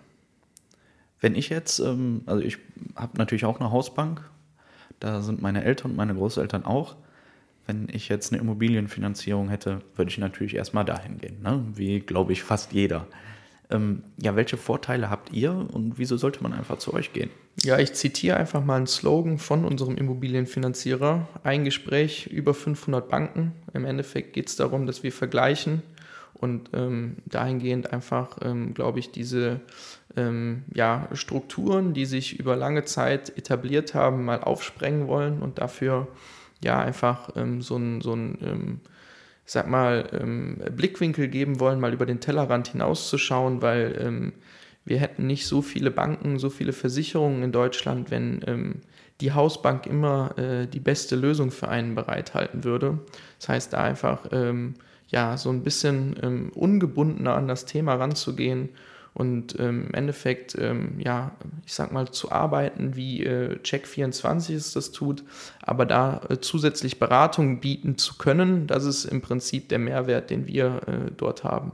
Wenn 1.20 1.34
ich 1.34 1.48
jetzt, 1.48 1.78
ähm, 1.80 2.22
also 2.26 2.42
ich 2.42 2.58
habe 2.96 3.16
natürlich 3.16 3.44
auch 3.44 3.58
eine 3.58 3.70
Hausbank, 3.70 4.20
da 5.00 5.22
sind 5.22 5.40
meine 5.42 5.64
Eltern 5.64 5.92
und 5.92 5.96
meine 5.96 6.14
Großeltern 6.14 6.64
auch. 6.64 6.96
Wenn 7.66 7.88
ich 7.90 8.10
jetzt 8.10 8.32
eine 8.32 8.42
Immobilienfinanzierung 8.42 9.48
hätte, 9.48 9.80
würde 9.96 10.10
ich 10.10 10.18
natürlich 10.18 10.54
erstmal 10.54 10.84
dahin 10.84 11.16
gehen, 11.16 11.40
ne? 11.42 11.64
wie 11.74 12.00
glaube 12.00 12.32
ich 12.32 12.42
fast 12.42 12.74
jeder. 12.74 13.06
Ähm, 13.70 14.02
ja, 14.20 14.36
welche 14.36 14.56
Vorteile 14.56 15.10
habt 15.10 15.32
ihr 15.32 15.52
und 15.52 15.98
wieso 15.98 16.16
sollte 16.16 16.42
man 16.42 16.52
einfach 16.52 16.78
zu 16.78 16.92
euch 16.92 17.12
gehen? 17.12 17.30
Ja, 17.62 17.78
ich 17.78 17.94
zitiere 17.94 18.36
einfach 18.36 18.64
mal 18.64 18.76
einen 18.76 18.86
Slogan 18.86 19.38
von 19.38 19.64
unserem 19.64 19.96
Immobilienfinanzierer. 19.96 21.28
Ein 21.44 21.64
Gespräch 21.64 22.26
über 22.26 22.52
500 22.52 23.08
Banken. 23.08 23.52
Im 23.72 23.84
Endeffekt 23.84 24.32
geht 24.32 24.48
es 24.48 24.56
darum, 24.56 24.86
dass 24.86 25.02
wir 25.02 25.12
vergleichen 25.12 25.82
und 26.34 26.70
ähm, 26.74 27.16
dahingehend 27.26 27.92
einfach, 27.92 28.38
ähm, 28.42 28.74
glaube 28.74 28.98
ich, 28.98 29.12
diese 29.12 29.60
ähm, 30.16 30.64
ja, 30.74 31.08
Strukturen, 31.12 31.94
die 31.94 32.06
sich 32.06 32.38
über 32.38 32.56
lange 32.56 32.84
Zeit 32.84 33.36
etabliert 33.38 33.94
haben, 33.94 34.24
mal 34.24 34.42
aufsprengen 34.42 35.06
wollen 35.06 35.40
und 35.40 35.58
dafür 35.58 36.08
ja 36.62 36.80
einfach 36.80 37.30
ähm, 37.36 37.62
so 37.62 37.76
ein, 37.76 38.00
so 38.00 38.14
ein 38.14 38.38
ähm, 38.42 38.80
sag 39.44 39.68
mal, 39.68 40.08
ähm, 40.12 40.58
Blickwinkel 40.74 41.28
geben 41.28 41.60
wollen, 41.60 41.80
mal 41.80 41.92
über 41.92 42.06
den 42.06 42.20
Tellerrand 42.20 42.68
hinauszuschauen, 42.68 43.62
weil 43.62 44.32
wir 44.84 44.98
hätten 44.98 45.26
nicht 45.26 45.46
so 45.46 45.62
viele 45.62 45.90
Banken, 45.90 46.38
so 46.38 46.50
viele 46.50 46.72
Versicherungen 46.72 47.42
in 47.42 47.52
Deutschland, 47.52 48.10
wenn 48.10 48.82
die 49.20 49.32
Hausbank 49.32 49.86
immer 49.86 50.36
äh, 50.38 50.66
die 50.66 50.80
beste 50.80 51.16
Lösung 51.16 51.50
für 51.50 51.68
einen 51.68 51.94
bereithalten 51.94 52.64
würde. 52.64 52.98
Das 53.38 53.48
heißt, 53.48 53.72
da 53.72 53.84
einfach 53.84 54.26
ähm, 54.32 54.74
ja, 55.08 55.36
so 55.36 55.50
ein 55.50 55.62
bisschen 55.62 56.16
ähm, 56.22 56.50
ungebundener 56.54 57.34
an 57.34 57.46
das 57.46 57.66
Thema 57.66 57.94
ranzugehen 57.94 58.70
und 59.14 59.58
ähm, 59.60 59.86
im 59.86 59.94
Endeffekt, 59.94 60.58
ähm, 60.58 60.98
ja, 60.98 61.30
ich 61.64 61.72
sag 61.72 61.92
mal, 61.92 62.10
zu 62.10 62.32
arbeiten, 62.32 62.96
wie 62.96 63.22
äh, 63.22 63.60
Check24 63.62 64.52
es 64.54 64.72
das 64.72 64.90
tut, 64.90 65.22
aber 65.62 65.86
da 65.86 66.22
äh, 66.28 66.40
zusätzlich 66.40 66.98
Beratung 66.98 67.60
bieten 67.60 67.96
zu 67.96 68.18
können, 68.18 68.66
das 68.66 68.82
ist 68.84 69.04
im 69.04 69.22
Prinzip 69.22 69.68
der 69.68 69.78
Mehrwert, 69.78 70.30
den 70.30 70.48
wir 70.48 70.80
äh, 70.88 71.12
dort 71.16 71.44
haben. 71.44 71.70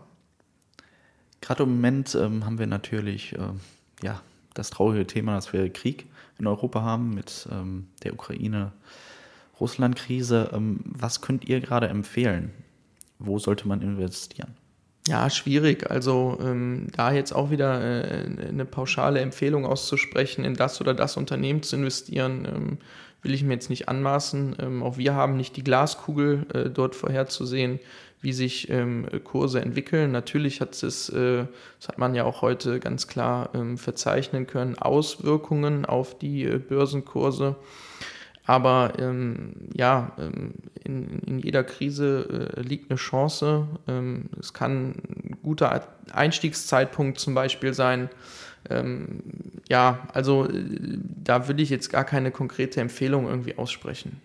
Gerade 1.40 1.62
im 1.62 1.70
Moment 1.70 2.14
ähm, 2.14 2.44
haben 2.44 2.58
wir 2.58 2.66
natürlich, 2.66 3.32
äh, 3.32 3.54
ja, 4.02 4.20
das 4.52 4.68
traurige 4.68 5.06
Thema, 5.06 5.36
dass 5.36 5.54
wir 5.54 5.72
Krieg 5.72 6.04
in 6.38 6.46
Europa 6.46 6.82
haben 6.82 7.14
mit 7.14 7.48
ähm, 7.50 7.86
der 8.02 8.12
Ukraine-Russland-Krise. 8.12 10.50
Ähm, 10.52 10.80
was 10.84 11.22
könnt 11.22 11.46
ihr 11.46 11.60
gerade 11.60 11.88
empfehlen? 11.88 12.52
Wo 13.18 13.38
sollte 13.38 13.66
man 13.66 13.80
investieren? 13.80 14.59
Ja, 15.08 15.30
schwierig. 15.30 15.90
Also 15.90 16.38
ähm, 16.42 16.88
da 16.94 17.12
jetzt 17.12 17.32
auch 17.32 17.50
wieder 17.50 17.80
äh, 17.82 18.26
eine 18.48 18.64
pauschale 18.64 19.20
Empfehlung 19.20 19.64
auszusprechen, 19.64 20.44
in 20.44 20.54
das 20.54 20.80
oder 20.80 20.94
das 20.94 21.16
Unternehmen 21.16 21.62
zu 21.62 21.76
investieren, 21.76 22.46
ähm, 22.46 22.78
will 23.22 23.34
ich 23.34 23.42
mir 23.42 23.54
jetzt 23.54 23.70
nicht 23.70 23.88
anmaßen. 23.88 24.56
Ähm, 24.60 24.82
auch 24.82 24.98
wir 24.98 25.14
haben 25.14 25.36
nicht 25.36 25.56
die 25.56 25.64
Glaskugel 25.64 26.46
äh, 26.52 26.70
dort 26.70 26.94
vorherzusehen, 26.94 27.80
wie 28.20 28.32
sich 28.32 28.68
ähm, 28.68 29.06
Kurse 29.24 29.62
entwickeln. 29.62 30.12
Natürlich 30.12 30.60
hat 30.60 30.80
es, 30.82 31.08
äh, 31.08 31.46
das 31.78 31.88
hat 31.88 31.98
man 31.98 32.14
ja 32.14 32.24
auch 32.24 32.42
heute 32.42 32.78
ganz 32.78 33.06
klar 33.06 33.50
ähm, 33.54 33.78
verzeichnen 33.78 34.46
können, 34.46 34.78
Auswirkungen 34.78 35.86
auf 35.86 36.18
die 36.18 36.44
äh, 36.44 36.58
Börsenkurse. 36.58 37.56
Aber 38.50 38.94
ähm, 38.98 39.52
ja, 39.74 40.10
ähm, 40.18 40.54
in, 40.82 41.20
in, 41.20 41.38
jeder 41.38 41.62
Krise 41.62 42.56
äh, 42.56 42.60
liegt 42.62 42.90
eine 42.90 42.96
Chance. 42.98 43.68
Ähm, 43.86 44.24
es 44.40 44.52
kann 44.52 44.88
ein 44.88 45.38
guter 45.40 45.86
Einstiegszeitpunkt 46.12 47.20
zum 47.20 47.32
Beispiel 47.32 47.74
sein. 47.74 48.10
Ähm, 48.68 49.20
ja, 49.68 50.08
also 50.12 50.48
äh, 50.48 50.64
da 51.22 51.46
will 51.46 51.60
ich 51.60 51.70
jetzt 51.70 51.90
gar 51.90 52.02
keine 52.02 52.32
konkrete 52.32 52.80
Empfehlung 52.80 53.28
irgendwie 53.28 53.56
aussprechen. 53.56 54.20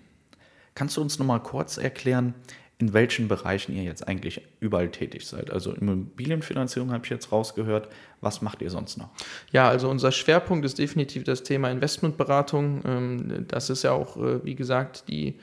Kannst 0.74 0.98
du 0.98 1.02
uns 1.02 1.20
noch 1.20 1.26
mal 1.28 1.38
kurz 1.38 1.78
erklären, 1.78 2.34
in 2.78 2.94
welchen 2.94 3.28
Bereichen 3.28 3.74
ihr 3.74 3.84
jetzt 3.84 4.08
eigentlich 4.08 4.42
überall 4.60 4.90
tätig 4.90 5.26
seid. 5.26 5.50
Also 5.50 5.72
Immobilienfinanzierung 5.72 6.92
habe 6.92 7.06
ich 7.06 7.10
jetzt 7.10 7.32
rausgehört. 7.32 7.88
Was 8.20 8.42
macht 8.42 8.62
ihr 8.62 8.70
sonst 8.70 8.98
noch? 8.98 9.10
Ja, 9.52 9.70
also 9.70 9.90
unser 9.90 10.12
Schwerpunkt 10.12 10.66
ist 10.66 10.78
definitiv 10.78 11.24
das 11.24 11.44
Thema 11.44 11.72
Investmentberatung. 11.72 12.82
Ähm, 12.86 13.46
das 13.48 13.70
ist 13.70 13.84
ja 13.84 13.94
auch, 13.94 14.18
äh, 14.18 14.44
wie 14.44 14.56
gesagt, 14.56 15.08
die 15.08 15.36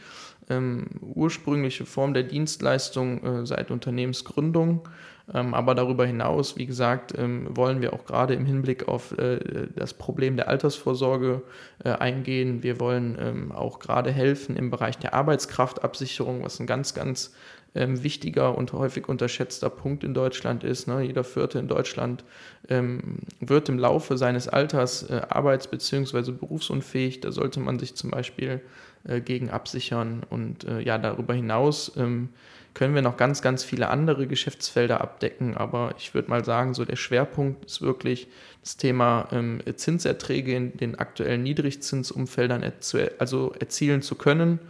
ähm, 0.50 0.86
ursprüngliche 1.00 1.86
Form 1.86 2.12
der 2.12 2.24
Dienstleistung 2.24 3.24
äh, 3.24 3.46
seit 3.46 3.70
Unternehmensgründung. 3.70 4.86
Ähm, 5.32 5.54
aber 5.54 5.74
darüber 5.74 6.04
hinaus, 6.04 6.56
wie 6.56 6.66
gesagt, 6.66 7.16
ähm, 7.16 7.46
wollen 7.50 7.80
wir 7.80 7.92
auch 7.92 8.04
gerade 8.04 8.34
im 8.34 8.44
Hinblick 8.44 8.88
auf 8.88 9.16
äh, 9.18 9.68
das 9.76 9.94
Problem 9.94 10.36
der 10.36 10.48
Altersvorsorge 10.48 11.42
äh, 11.84 11.90
eingehen. 11.90 12.62
Wir 12.62 12.80
wollen 12.80 13.16
ähm, 13.20 13.52
auch 13.52 13.78
gerade 13.78 14.10
helfen 14.10 14.56
im 14.56 14.70
Bereich 14.70 14.98
der 14.98 15.14
Arbeitskraftabsicherung, 15.14 16.44
was 16.44 16.58
ein 16.58 16.66
ganz, 16.66 16.94
ganz 16.94 17.34
ähm, 17.74 18.02
wichtiger 18.02 18.56
und 18.56 18.72
häufig 18.72 19.08
unterschätzter 19.08 19.70
Punkt 19.70 20.04
in 20.04 20.14
Deutschland 20.14 20.64
ist. 20.64 20.88
Ne? 20.88 21.02
Jeder 21.02 21.24
Vierte 21.24 21.58
in 21.58 21.68
Deutschland 21.68 22.24
ähm, 22.68 23.20
wird 23.40 23.68
im 23.68 23.78
Laufe 23.78 24.18
seines 24.18 24.48
Alters 24.48 25.04
äh, 25.04 25.22
arbeits- 25.28 25.68
bzw. 25.68 26.32
berufsunfähig. 26.32 27.20
Da 27.20 27.32
sollte 27.32 27.60
man 27.60 27.78
sich 27.78 27.94
zum 27.94 28.10
Beispiel 28.10 28.60
äh, 29.04 29.20
gegen 29.20 29.50
absichern. 29.50 30.22
Und 30.28 30.64
äh, 30.64 30.80
ja, 30.80 30.98
darüber 30.98 31.34
hinaus 31.34 31.92
ähm, 31.96 32.28
können 32.74 32.94
wir 32.94 33.02
noch 33.02 33.16
ganz, 33.16 33.42
ganz 33.42 33.64
viele 33.64 33.88
andere 33.88 34.26
Geschäftsfelder 34.26 35.00
abdecken. 35.00 35.56
Aber 35.56 35.94
ich 35.98 36.14
würde 36.14 36.30
mal 36.30 36.44
sagen, 36.44 36.74
so 36.74 36.84
der 36.84 36.96
Schwerpunkt 36.96 37.64
ist 37.64 37.82
wirklich 37.82 38.28
das 38.62 38.76
Thema 38.76 39.28
ähm, 39.32 39.60
Zinserträge 39.74 40.54
in 40.54 40.76
den 40.76 40.98
aktuellen 40.98 41.42
Niedrigzinsumfeldern 41.42 42.62
erzu 42.62 42.98
also 43.18 43.52
erzielen 43.58 44.02
zu 44.02 44.14
können. 44.14 44.60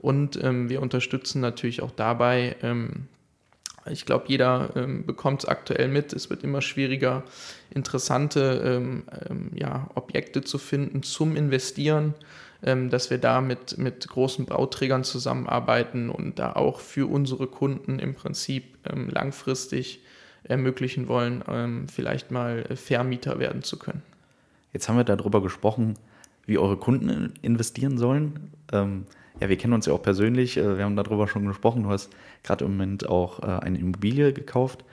Und 0.00 0.42
ähm, 0.42 0.68
wir 0.70 0.80
unterstützen 0.80 1.40
natürlich 1.40 1.82
auch 1.82 1.90
dabei, 1.90 2.56
ähm, 2.62 3.06
ich 3.86 4.04
glaube, 4.04 4.26
jeder 4.28 4.70
ähm, 4.76 5.06
bekommt 5.06 5.42
es 5.42 5.48
aktuell 5.48 5.88
mit. 5.88 6.12
Es 6.12 6.28
wird 6.28 6.44
immer 6.44 6.60
schwieriger, 6.60 7.24
interessante 7.70 8.62
ähm, 8.64 9.04
ähm, 9.28 9.50
ja, 9.54 9.88
Objekte 9.94 10.42
zu 10.42 10.58
finden 10.58 11.02
zum 11.02 11.36
Investieren. 11.36 12.14
Ähm, 12.62 12.90
dass 12.90 13.08
wir 13.08 13.16
da 13.16 13.40
mit, 13.40 13.78
mit 13.78 14.06
großen 14.06 14.44
Bauträgern 14.44 15.02
zusammenarbeiten 15.02 16.10
und 16.10 16.38
da 16.38 16.52
auch 16.52 16.80
für 16.80 17.10
unsere 17.10 17.46
Kunden 17.46 17.98
im 17.98 18.14
Prinzip 18.14 18.76
langfristig 18.84 20.00
ermöglichen 20.42 21.08
wollen, 21.08 21.88
vielleicht 21.90 22.30
mal 22.30 22.64
Vermieter 22.74 23.38
werden 23.38 23.62
zu 23.62 23.78
können. 23.78 24.02
Jetzt 24.74 24.88
haben 24.88 24.96
wir 24.96 25.04
darüber 25.04 25.42
gesprochen, 25.42 25.94
wie 26.44 26.58
eure 26.58 26.76
Kunden 26.76 27.32
investieren 27.40 27.96
sollen. 27.96 28.50
Ähm, 29.40 29.42
ja, 29.42 29.48
wir 29.48 29.56
kennen 29.56 29.72
uns 29.72 29.86
ja 29.86 29.92
auch 29.92 30.02
persönlich, 30.02 30.56
äh, 30.56 30.78
wir 30.78 30.84
haben 30.84 30.96
darüber 30.96 31.28
schon 31.28 31.46
gesprochen. 31.46 31.84
Du 31.84 31.90
hast 31.90 32.10
gerade 32.42 32.64
im 32.64 32.72
Moment 32.72 33.08
auch 33.08 33.42
äh, 33.42 33.46
eine 33.46 33.78
Immobilie 33.78 34.32
gekauft. 34.32 34.84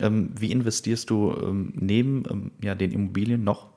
Ähm, 0.00 0.30
wie 0.36 0.50
investierst 0.50 1.10
du 1.10 1.32
ähm, 1.32 1.72
neben 1.76 2.52
ja, 2.60 2.74
den 2.74 2.92
Immobilien 2.92 3.44
noch 3.44 3.73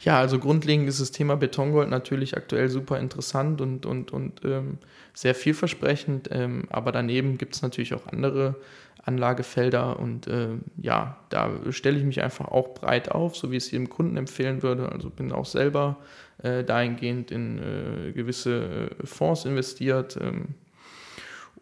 ja, 0.00 0.18
also 0.18 0.38
grundlegend 0.38 0.88
ist 0.88 1.00
das 1.00 1.10
Thema 1.10 1.36
Betongold 1.36 1.88
natürlich 1.88 2.36
aktuell 2.36 2.68
super 2.68 2.98
interessant 2.98 3.60
und, 3.60 3.86
und, 3.86 4.12
und 4.12 4.44
ähm, 4.44 4.78
sehr 5.14 5.34
vielversprechend. 5.34 6.28
Ähm, 6.32 6.64
aber 6.70 6.92
daneben 6.92 7.38
gibt 7.38 7.54
es 7.54 7.62
natürlich 7.62 7.94
auch 7.94 8.06
andere 8.06 8.56
Anlagefelder 9.04 9.98
und 9.98 10.26
äh, 10.26 10.48
ja, 10.80 11.18
da 11.30 11.50
stelle 11.70 11.98
ich 11.98 12.04
mich 12.04 12.22
einfach 12.22 12.48
auch 12.48 12.74
breit 12.74 13.10
auf, 13.10 13.36
so 13.36 13.50
wie 13.50 13.56
ich 13.56 13.64
es 13.64 13.70
jedem 13.70 13.88
Kunden 13.88 14.16
empfehlen 14.16 14.62
würde. 14.62 14.90
Also 14.90 15.10
bin 15.10 15.32
auch 15.32 15.46
selber 15.46 15.96
äh, 16.42 16.64
dahingehend 16.64 17.30
in 17.30 17.58
äh, 17.58 18.12
gewisse 18.12 18.90
äh, 19.02 19.06
Fonds 19.06 19.44
investiert. 19.44 20.18
Ähm, 20.20 20.54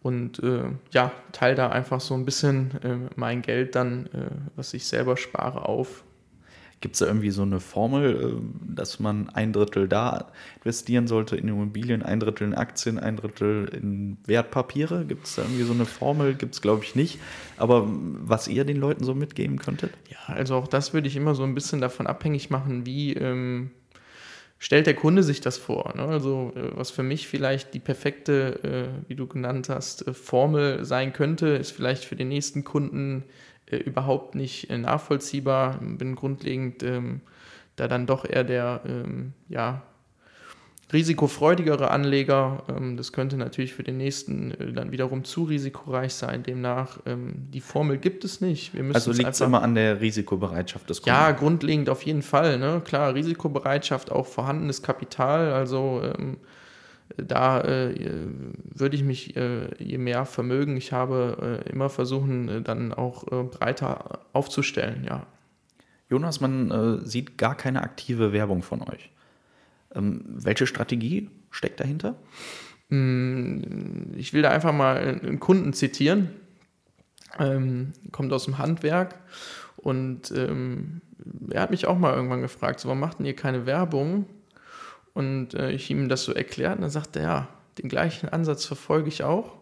und 0.00 0.42
äh, 0.44 0.62
ja, 0.92 1.10
teile 1.32 1.56
da 1.56 1.70
einfach 1.70 2.00
so 2.00 2.14
ein 2.14 2.24
bisschen 2.24 2.70
äh, 2.82 3.10
mein 3.16 3.42
Geld 3.42 3.74
dann, 3.74 4.08
was 4.54 4.72
ich 4.72 4.86
selber 4.86 5.16
spare, 5.16 5.68
auf 5.68 6.04
Gibt 6.80 6.94
es 6.94 7.00
da 7.00 7.06
irgendwie 7.06 7.30
so 7.30 7.42
eine 7.42 7.60
Formel, 7.60 8.38
äh, 8.38 8.74
dass 8.74 9.00
man 9.00 9.28
ein 9.30 9.52
Drittel 9.52 9.88
da 9.88 10.30
investieren 10.56 11.08
sollte 11.08 11.36
in 11.36 11.48
Immobilien, 11.48 12.02
ein 12.02 12.20
Drittel 12.20 12.46
in 12.46 12.54
Aktien, 12.54 12.98
ein 12.98 13.16
Drittel 13.16 13.68
in 13.72 14.18
Wertpapiere? 14.26 15.04
Gibt 15.04 15.26
es 15.26 15.34
da 15.34 15.42
irgendwie 15.42 15.64
so 15.64 15.72
eine 15.72 15.86
Formel? 15.86 16.34
Gibt 16.34 16.54
es, 16.54 16.62
glaube 16.62 16.84
ich, 16.84 16.94
nicht. 16.94 17.18
Aber 17.56 17.86
was 17.88 18.46
ihr 18.48 18.64
den 18.64 18.76
Leuten 18.76 19.04
so 19.04 19.14
mitgeben 19.14 19.58
könntet? 19.58 19.92
Ja, 20.08 20.34
also 20.34 20.54
auch 20.54 20.68
das 20.68 20.94
würde 20.94 21.08
ich 21.08 21.16
immer 21.16 21.34
so 21.34 21.42
ein 21.42 21.54
bisschen 21.54 21.80
davon 21.80 22.06
abhängig 22.06 22.50
machen, 22.50 22.86
wie 22.86 23.14
ähm, 23.14 23.70
stellt 24.58 24.86
der 24.86 24.94
Kunde 24.94 25.22
sich 25.22 25.40
das 25.40 25.56
vor. 25.56 25.94
Ne? 25.96 26.02
Also 26.02 26.52
äh, 26.54 26.76
was 26.76 26.90
für 26.90 27.02
mich 27.02 27.28
vielleicht 27.28 27.74
die 27.74 27.80
perfekte, 27.80 28.90
äh, 29.06 29.08
wie 29.08 29.14
du 29.14 29.26
genannt 29.26 29.68
hast, 29.68 30.06
äh, 30.06 30.14
Formel 30.14 30.84
sein 30.84 31.12
könnte, 31.12 31.48
ist 31.48 31.70
vielleicht 31.70 32.04
für 32.04 32.16
den 32.16 32.28
nächsten 32.28 32.64
Kunden 32.64 33.24
äh, 33.70 33.76
überhaupt 33.76 34.34
nicht 34.34 34.70
äh, 34.70 34.78
nachvollziehbar. 34.78 35.78
Bin 35.80 36.14
grundlegend 36.14 36.82
ähm, 36.82 37.20
da 37.76 37.88
dann 37.88 38.06
doch 38.06 38.24
eher 38.24 38.44
der 38.44 38.80
ähm, 38.86 39.32
ja, 39.48 39.82
risikofreudigere 40.92 41.90
Anleger. 41.90 42.62
Ähm, 42.68 42.96
das 42.96 43.12
könnte 43.12 43.36
natürlich 43.36 43.74
für 43.74 43.82
den 43.82 43.96
nächsten 43.96 44.52
äh, 44.52 44.72
dann 44.72 44.90
wiederum 44.90 45.24
zu 45.24 45.44
risikoreich 45.44 46.14
sein. 46.14 46.42
Demnach, 46.42 46.98
ähm, 47.06 47.34
die 47.52 47.60
Formel 47.60 47.98
gibt 47.98 48.24
es 48.24 48.40
nicht. 48.40 48.72
also 48.92 49.12
liegt 49.12 49.30
es 49.30 49.40
immer 49.40 49.62
an 49.62 49.74
der 49.74 50.00
Risikobereitschaft 50.00 50.88
des 50.88 51.02
Kunden? 51.02 51.16
Ja, 51.16 51.30
grundlegend 51.32 51.88
auf 51.88 52.02
jeden 52.02 52.22
Fall. 52.22 52.58
Ne? 52.58 52.82
Klar, 52.84 53.14
Risikobereitschaft, 53.14 54.10
auch 54.10 54.26
vorhandenes 54.26 54.82
Kapital. 54.82 55.52
Also 55.52 56.02
ähm, 56.04 56.38
da 57.16 57.60
äh, 57.62 57.94
würde 58.74 58.96
ich 58.96 59.02
mich, 59.02 59.36
äh, 59.36 59.68
je 59.82 59.98
mehr 59.98 60.24
Vermögen 60.24 60.76
ich 60.76 60.92
habe, 60.92 61.62
äh, 61.66 61.70
immer 61.70 61.88
versuchen, 61.88 62.48
äh, 62.48 62.62
dann 62.62 62.92
auch 62.92 63.26
äh, 63.32 63.44
breiter 63.44 64.20
aufzustellen, 64.32 65.04
ja. 65.04 65.26
Jonas, 66.10 66.40
man 66.40 66.70
äh, 66.70 67.06
sieht 67.06 67.36
gar 67.36 67.54
keine 67.54 67.82
aktive 67.82 68.32
Werbung 68.32 68.62
von 68.62 68.82
euch. 68.82 69.10
Ähm, 69.94 70.24
welche 70.26 70.66
Strategie 70.66 71.30
steckt 71.50 71.80
dahinter? 71.80 72.16
Mm, 72.88 74.14
ich 74.16 74.32
will 74.32 74.42
da 74.42 74.50
einfach 74.50 74.72
mal 74.72 74.96
einen 74.96 75.38
Kunden 75.38 75.72
zitieren. 75.72 76.30
Ähm, 77.38 77.92
kommt 78.10 78.32
aus 78.32 78.46
dem 78.46 78.56
Handwerk 78.56 79.16
und 79.76 80.30
ähm, 80.30 81.02
er 81.50 81.62
hat 81.62 81.70
mich 81.70 81.86
auch 81.86 81.98
mal 81.98 82.14
irgendwann 82.14 82.40
gefragt, 82.40 82.80
so, 82.80 82.88
warum 82.88 83.00
macht 83.00 83.18
denn 83.18 83.26
ihr 83.26 83.36
keine 83.36 83.66
Werbung? 83.66 84.26
Und 85.18 85.54
äh, 85.54 85.72
ich 85.72 85.90
ihm 85.90 86.08
das 86.08 86.22
so 86.22 86.32
erklärt 86.32 86.76
und 86.76 86.82
dann 86.82 86.90
sagte 86.90 87.18
er, 87.18 87.24
ja, 87.24 87.48
den 87.76 87.88
gleichen 87.88 88.28
Ansatz 88.28 88.64
verfolge 88.64 89.08
ich 89.08 89.24
auch. 89.24 89.56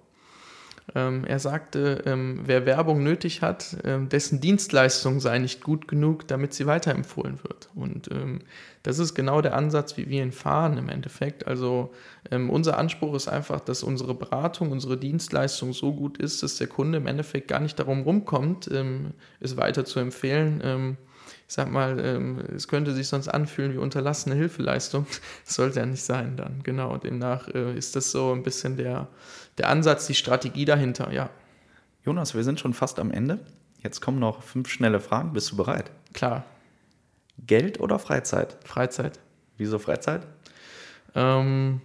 Ähm, 0.95 1.25
er 1.25 1.39
sagte, 1.39 2.03
ähm, 2.05 2.41
wer 2.45 2.67
Werbung 2.67 3.03
nötig 3.03 3.41
hat, 3.41 3.79
ähm, 3.83 4.11
dessen 4.11 4.43
Dienstleistung 4.43 5.19
sei 5.19 5.39
nicht 5.39 5.65
gut 5.65 5.89
genug, 5.89 6.29
damit 6.29 6.53
sie 6.53 6.67
weiterempfohlen 6.67 7.43
wird. 7.43 7.71
Und 7.75 8.11
ähm, 8.13 8.41
das 8.83 8.99
ist 8.99 9.15
genau 9.15 9.41
der 9.41 9.55
Ansatz, 9.55 9.97
wie 9.97 10.11
wir 10.11 10.23
ihn 10.23 10.31
fahren 10.31 10.77
im 10.77 10.91
Endeffekt. 10.91 11.47
Also 11.47 11.91
ähm, 12.31 12.51
unser 12.51 12.77
Anspruch 12.77 13.15
ist 13.15 13.27
einfach, 13.27 13.61
dass 13.61 13.83
unsere 13.83 14.15
Beratung, 14.15 14.73
unsere 14.73 14.99
Dienstleistung 14.99 15.73
so 15.73 15.95
gut 15.95 16.19
ist, 16.19 16.43
dass 16.43 16.59
der 16.59 16.67
Kunde 16.67 16.99
im 16.99 17.07
Endeffekt 17.07 17.49
gar 17.49 17.61
nicht 17.61 17.79
darum 17.79 18.03
rumkommt, 18.03 18.69
ähm, 18.71 19.15
es 19.41 19.57
weiter 19.57 19.87
zu 19.87 20.01
empfehlen 20.01 20.97
ich 21.49 21.55
sag 21.55 21.71
mal, 21.71 22.01
ähm, 22.01 22.41
es 22.55 22.67
könnte 22.67 22.93
sich 22.93 23.07
sonst 23.07 23.29
anfühlen 23.29 23.73
wie 23.73 23.79
unterlassene 23.79 24.35
Hilfeleistung. 24.35 25.07
Das 25.45 25.55
sollte 25.55 25.81
ja 25.81 25.87
nicht 25.87 26.03
sein 26.03 26.37
dann. 26.37 26.63
Genau, 26.65 26.97
demnach 26.97 27.49
äh, 27.49 27.77
ist 27.77 27.95
das 27.95 28.11
so 28.11 28.33
ein 28.33 28.43
bisschen 28.43 28.77
der, 28.77 29.09
der 29.59 29.69
Ansatz, 29.69 30.07
die 30.07 30.15
Strategie 30.15 30.65
dahinter, 30.65 31.13
ja. 31.13 31.31
Jonas, 32.05 32.35
wir 32.35 32.45
sind 32.45 32.61
schon 32.61 32.75
fast 32.75 32.99
am 32.99 33.11
Ende. 33.11 33.39
Jetzt 33.83 34.01
kommen 34.01 34.19
noch 34.19 34.43
fünf 34.43 34.69
schnelle 34.69 35.01
Fragen. 35.01 35.33
Bist 35.33 35.53
du 35.53 35.57
bereit? 35.57 35.91
Klar. 36.13 36.45
Geld 37.39 37.81
oder 37.81 37.99
Freizeit? 37.99 38.57
Freizeit. 38.65 39.19
Wieso 39.57 39.79
Freizeit? 39.79 40.27
Ähm, 41.15 41.81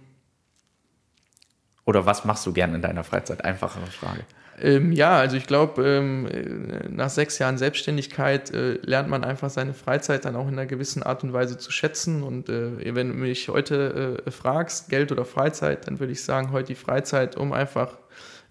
Oder 1.84 2.06
was 2.06 2.24
machst 2.24 2.46
du 2.46 2.52
gern 2.52 2.74
in 2.74 2.82
deiner 2.82 3.04
Freizeit? 3.04 3.44
Einfachere 3.44 3.86
Frage. 3.86 4.24
Ähm, 4.60 4.92
ja, 4.92 5.18
also 5.18 5.36
ich 5.36 5.46
glaube, 5.46 5.84
ähm, 5.86 6.26
äh, 6.26 6.88
nach 6.88 7.10
sechs 7.10 7.38
Jahren 7.38 7.58
Selbstständigkeit 7.58 8.52
äh, 8.52 8.74
lernt 8.82 9.08
man 9.08 9.24
einfach 9.24 9.50
seine 9.50 9.74
Freizeit 9.74 10.24
dann 10.24 10.36
auch 10.36 10.46
in 10.46 10.54
einer 10.54 10.66
gewissen 10.66 11.02
Art 11.02 11.24
und 11.24 11.32
Weise 11.32 11.58
zu 11.58 11.72
schätzen. 11.72 12.22
Und 12.22 12.48
äh, 12.48 12.94
wenn 12.94 13.08
du 13.08 13.14
mich 13.14 13.48
heute 13.48 14.22
äh, 14.26 14.30
fragst, 14.30 14.88
Geld 14.88 15.10
oder 15.10 15.24
Freizeit, 15.24 15.86
dann 15.86 16.00
würde 16.00 16.12
ich 16.12 16.22
sagen, 16.22 16.52
heute 16.52 16.68
die 16.68 16.74
Freizeit, 16.74 17.36
um 17.36 17.52
einfach 17.52 17.98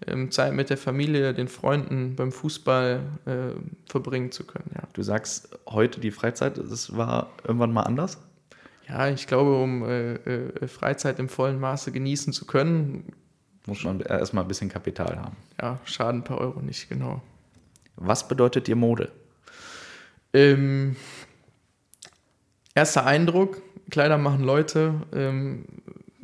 ähm, 0.06 0.30
Zeit 0.30 0.52
mit 0.52 0.70
der 0.70 0.76
Familie, 0.76 1.34
den 1.34 1.48
Freunden 1.48 2.16
beim 2.16 2.32
Fußball 2.32 3.00
äh, 3.26 3.90
verbringen 3.90 4.32
zu 4.32 4.44
können. 4.44 4.70
Ja. 4.74 4.82
Du 4.92 5.02
sagst 5.02 5.56
heute 5.68 6.00
die 6.00 6.10
Freizeit, 6.10 6.58
das 6.58 6.96
war 6.96 7.30
irgendwann 7.46 7.72
mal 7.72 7.82
anders? 7.82 8.18
Ja, 8.88 9.08
ich 9.08 9.28
glaube, 9.28 9.54
um 9.54 9.84
äh, 9.84 10.66
Freizeit 10.66 11.20
im 11.20 11.28
vollen 11.28 11.60
Maße 11.60 11.92
genießen 11.92 12.32
zu 12.32 12.46
können, 12.46 13.04
Muss 13.66 13.84
man 13.84 14.00
erstmal 14.00 14.44
ein 14.44 14.48
bisschen 14.48 14.68
Kapital 14.68 15.18
haben. 15.18 15.36
ja, 15.60 15.78
schaden 15.84 16.20
ein 16.20 16.24
paar 16.24 16.38
Euro 16.38 16.60
nicht, 16.60 16.88
genau. 16.88 17.22
Was 17.96 18.26
bedeutet 18.26 18.66
dir 18.66 18.74
Mode? 18.74 19.12
Ähm, 20.32 20.96
erster 22.74 23.06
Eindruck, 23.06 23.62
Kleider 23.90 24.18
machen 24.18 24.42
Leute. 24.42 24.94
Ähm, 25.12 25.66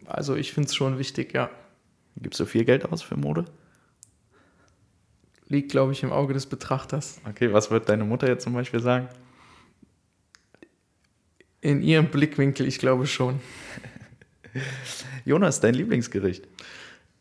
also 0.06 0.34
ich 0.34 0.52
finde 0.52 0.68
es 0.68 0.74
schon 0.74 0.98
wichtig, 0.98 1.34
ja. 1.34 1.50
Gibst 2.16 2.40
du 2.40 2.46
viel 2.46 2.64
Geld 2.64 2.84
aus 2.90 3.02
für 3.02 3.16
Mode? 3.16 3.44
Liegt, 5.46 5.70
glaube 5.70 5.92
ich, 5.92 6.02
im 6.02 6.12
Auge 6.12 6.34
des 6.34 6.46
Betrachters. 6.46 7.20
Okay, 7.28 7.52
was 7.52 7.70
wird 7.70 7.88
deine 7.88 8.04
Mutter 8.04 8.26
jetzt 8.26 8.44
zum 8.44 8.54
Beispiel 8.54 8.80
sagen? 8.80 9.08
In 11.60 11.82
ihrem 11.82 12.08
Blickwinkel, 12.08 12.66
ich 12.66 12.78
glaube 12.78 13.06
schon. 13.06 13.40
Jonas, 15.24 15.60
dein 15.60 15.74
Lieblingsgericht. 15.74 16.46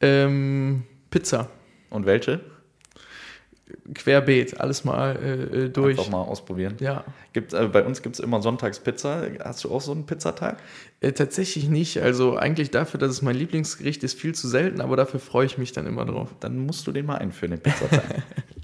Ähm, 0.01 0.83
Pizza, 1.09 1.49
Und 1.89 2.05
welche? 2.05 2.41
querbeet, 3.93 4.61
alles 4.61 4.85
mal 4.85 5.15
äh, 5.17 5.65
äh, 5.65 5.69
durch. 5.69 5.97
Einfach 5.97 6.11
mal 6.11 6.21
ausprobieren. 6.21 6.75
Ja, 6.79 7.03
Gibt, 7.33 7.53
äh, 7.53 7.67
bei 7.67 7.83
uns 7.83 8.01
gibt 8.01 8.15
es 8.15 8.19
immer 8.21 8.41
sonntags 8.41 8.79
Pizza. 8.79 9.23
Hast 9.43 9.63
du 9.63 9.71
auch 9.71 9.81
so 9.81 9.91
einen 9.91 10.05
Pizzatag? 10.05 10.57
äh, 11.01 11.11
tatsächlich 11.11 11.67
nicht. 11.67 12.01
Also 12.01 12.37
eigentlich 12.37 12.71
dafür, 12.71 12.99
dass 12.99 13.11
es 13.11 13.21
mein 13.21 13.35
Lieblingsgericht 13.35 14.03
ist, 14.03 14.19
viel 14.19 14.33
zu 14.33 14.47
selten, 14.47 14.79
aber 14.81 14.95
dafür 14.95 15.19
freue 15.19 15.45
ich 15.45 15.57
mich 15.57 15.73
dann 15.73 15.85
immer 15.85 16.05
drauf. 16.05 16.29
Dann 16.39 16.57
musst 16.59 16.87
du 16.87 16.91
den 16.93 17.05
mal 17.05 17.17
einführen, 17.17 17.51
den 17.51 17.59
Pizzatag. 17.59 18.23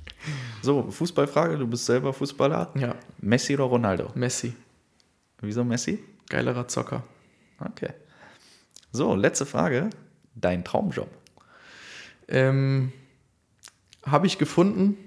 so, 0.62 0.90
Fußballfrage. 0.90 1.58
Du 1.58 1.68
bist 1.68 1.86
selber 1.86 2.14
Fußballer. 2.14 2.72
Ja, 2.76 2.96
Messi 3.20 3.56
oder 3.56 3.66
Ronaldo? 3.66 4.10
Messi, 4.16 4.54
Wieso 5.42 5.64
Messi? 5.66 6.00
geilerer 6.30 6.68
Zocker. 6.70 7.04
Okay. 7.60 7.90
So, 8.94 9.16
letzte 9.16 9.46
Frage. 9.46 9.90
Dein 10.36 10.64
Traumjob. 10.64 11.10
Ähm, 12.28 12.92
Habe 14.06 14.28
ich 14.28 14.38
gefunden. 14.38 14.98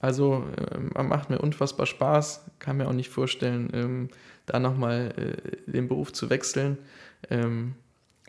Also 0.00 0.44
ähm, 0.74 1.08
macht 1.08 1.30
mir 1.30 1.38
unfassbar 1.38 1.86
Spaß. 1.86 2.44
Kann 2.58 2.76
mir 2.76 2.88
auch 2.88 2.92
nicht 2.92 3.08
vorstellen, 3.08 3.70
ähm, 3.72 4.08
da 4.46 4.58
nochmal 4.58 5.14
äh, 5.16 5.70
den 5.70 5.88
Beruf 5.88 6.12
zu 6.12 6.28
wechseln. 6.28 6.78
Ähm, 7.30 7.74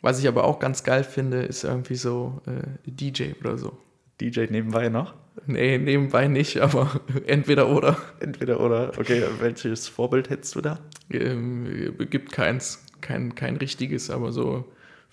was 0.01 0.19
ich 0.19 0.27
aber 0.27 0.45
auch 0.45 0.59
ganz 0.59 0.83
geil 0.83 1.03
finde, 1.03 1.41
ist 1.41 1.63
irgendwie 1.63 1.95
so 1.95 2.41
äh, 2.45 2.89
DJ 2.89 3.33
oder 3.41 3.57
so. 3.57 3.77
DJ 4.21 4.45
nebenbei 4.49 4.87
noch? 4.87 5.15
Nee, 5.47 5.77
nebenbei 5.77 6.27
nicht, 6.27 6.61
aber 6.61 7.01
entweder 7.25 7.67
oder. 7.67 7.97
Entweder 8.19 8.61
oder. 8.61 8.93
Okay, 8.97 9.23
welches 9.39 9.89
Vorbild 9.89 10.29
hättest 10.29 10.55
du 10.55 10.61
da? 10.61 10.79
Ähm, 11.09 11.95
gibt 12.09 12.31
keins, 12.31 12.85
kein, 13.01 13.35
kein 13.35 13.57
richtiges, 13.57 14.09
aber 14.09 14.31
so 14.31 14.63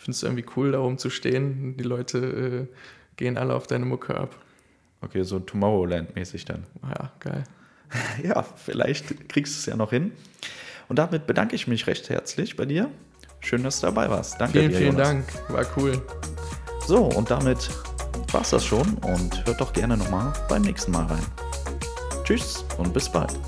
finde 0.02 0.16
es 0.16 0.22
irgendwie 0.22 0.44
cool, 0.56 0.72
da 0.72 0.80
oben 0.80 0.98
zu 0.98 1.10
stehen. 1.10 1.76
Die 1.76 1.84
Leute 1.84 2.18
äh, 2.68 2.74
gehen 3.22 3.38
alle 3.38 3.54
auf 3.54 3.68
deine 3.68 3.84
Mucke 3.84 4.16
ab. 4.16 4.34
Okay, 5.00 5.22
so 5.22 5.38
Tomorrowland-mäßig 5.38 6.44
dann. 6.44 6.64
Ja, 6.82 7.12
geil. 7.20 7.44
Ja, 8.22 8.42
vielleicht 8.42 9.28
kriegst 9.28 9.54
du 9.54 9.58
es 9.58 9.66
ja 9.66 9.76
noch 9.76 9.90
hin. 9.90 10.12
Und 10.88 10.98
damit 10.98 11.26
bedanke 11.26 11.54
ich 11.54 11.68
mich 11.68 11.86
recht 11.86 12.08
herzlich 12.08 12.56
bei 12.56 12.64
dir. 12.64 12.90
Schön, 13.40 13.62
dass 13.62 13.80
du 13.80 13.86
dabei 13.86 14.08
warst. 14.08 14.40
Danke 14.40 14.60
Vielen, 14.60 14.70
dir. 14.70 14.78
vielen 14.78 14.92
Jonas. 14.92 15.08
Dank. 15.08 15.50
War 15.50 15.66
cool. 15.76 16.02
So, 16.86 17.04
und 17.04 17.30
damit 17.30 17.68
war's 18.32 18.50
das 18.50 18.64
schon 18.64 18.94
und 18.94 19.46
hört 19.46 19.60
doch 19.60 19.72
gerne 19.72 19.96
nochmal 19.96 20.32
beim 20.48 20.62
nächsten 20.62 20.90
Mal 20.90 21.04
rein. 21.04 21.26
Tschüss 22.24 22.64
und 22.78 22.94
bis 22.94 23.10
bald. 23.10 23.38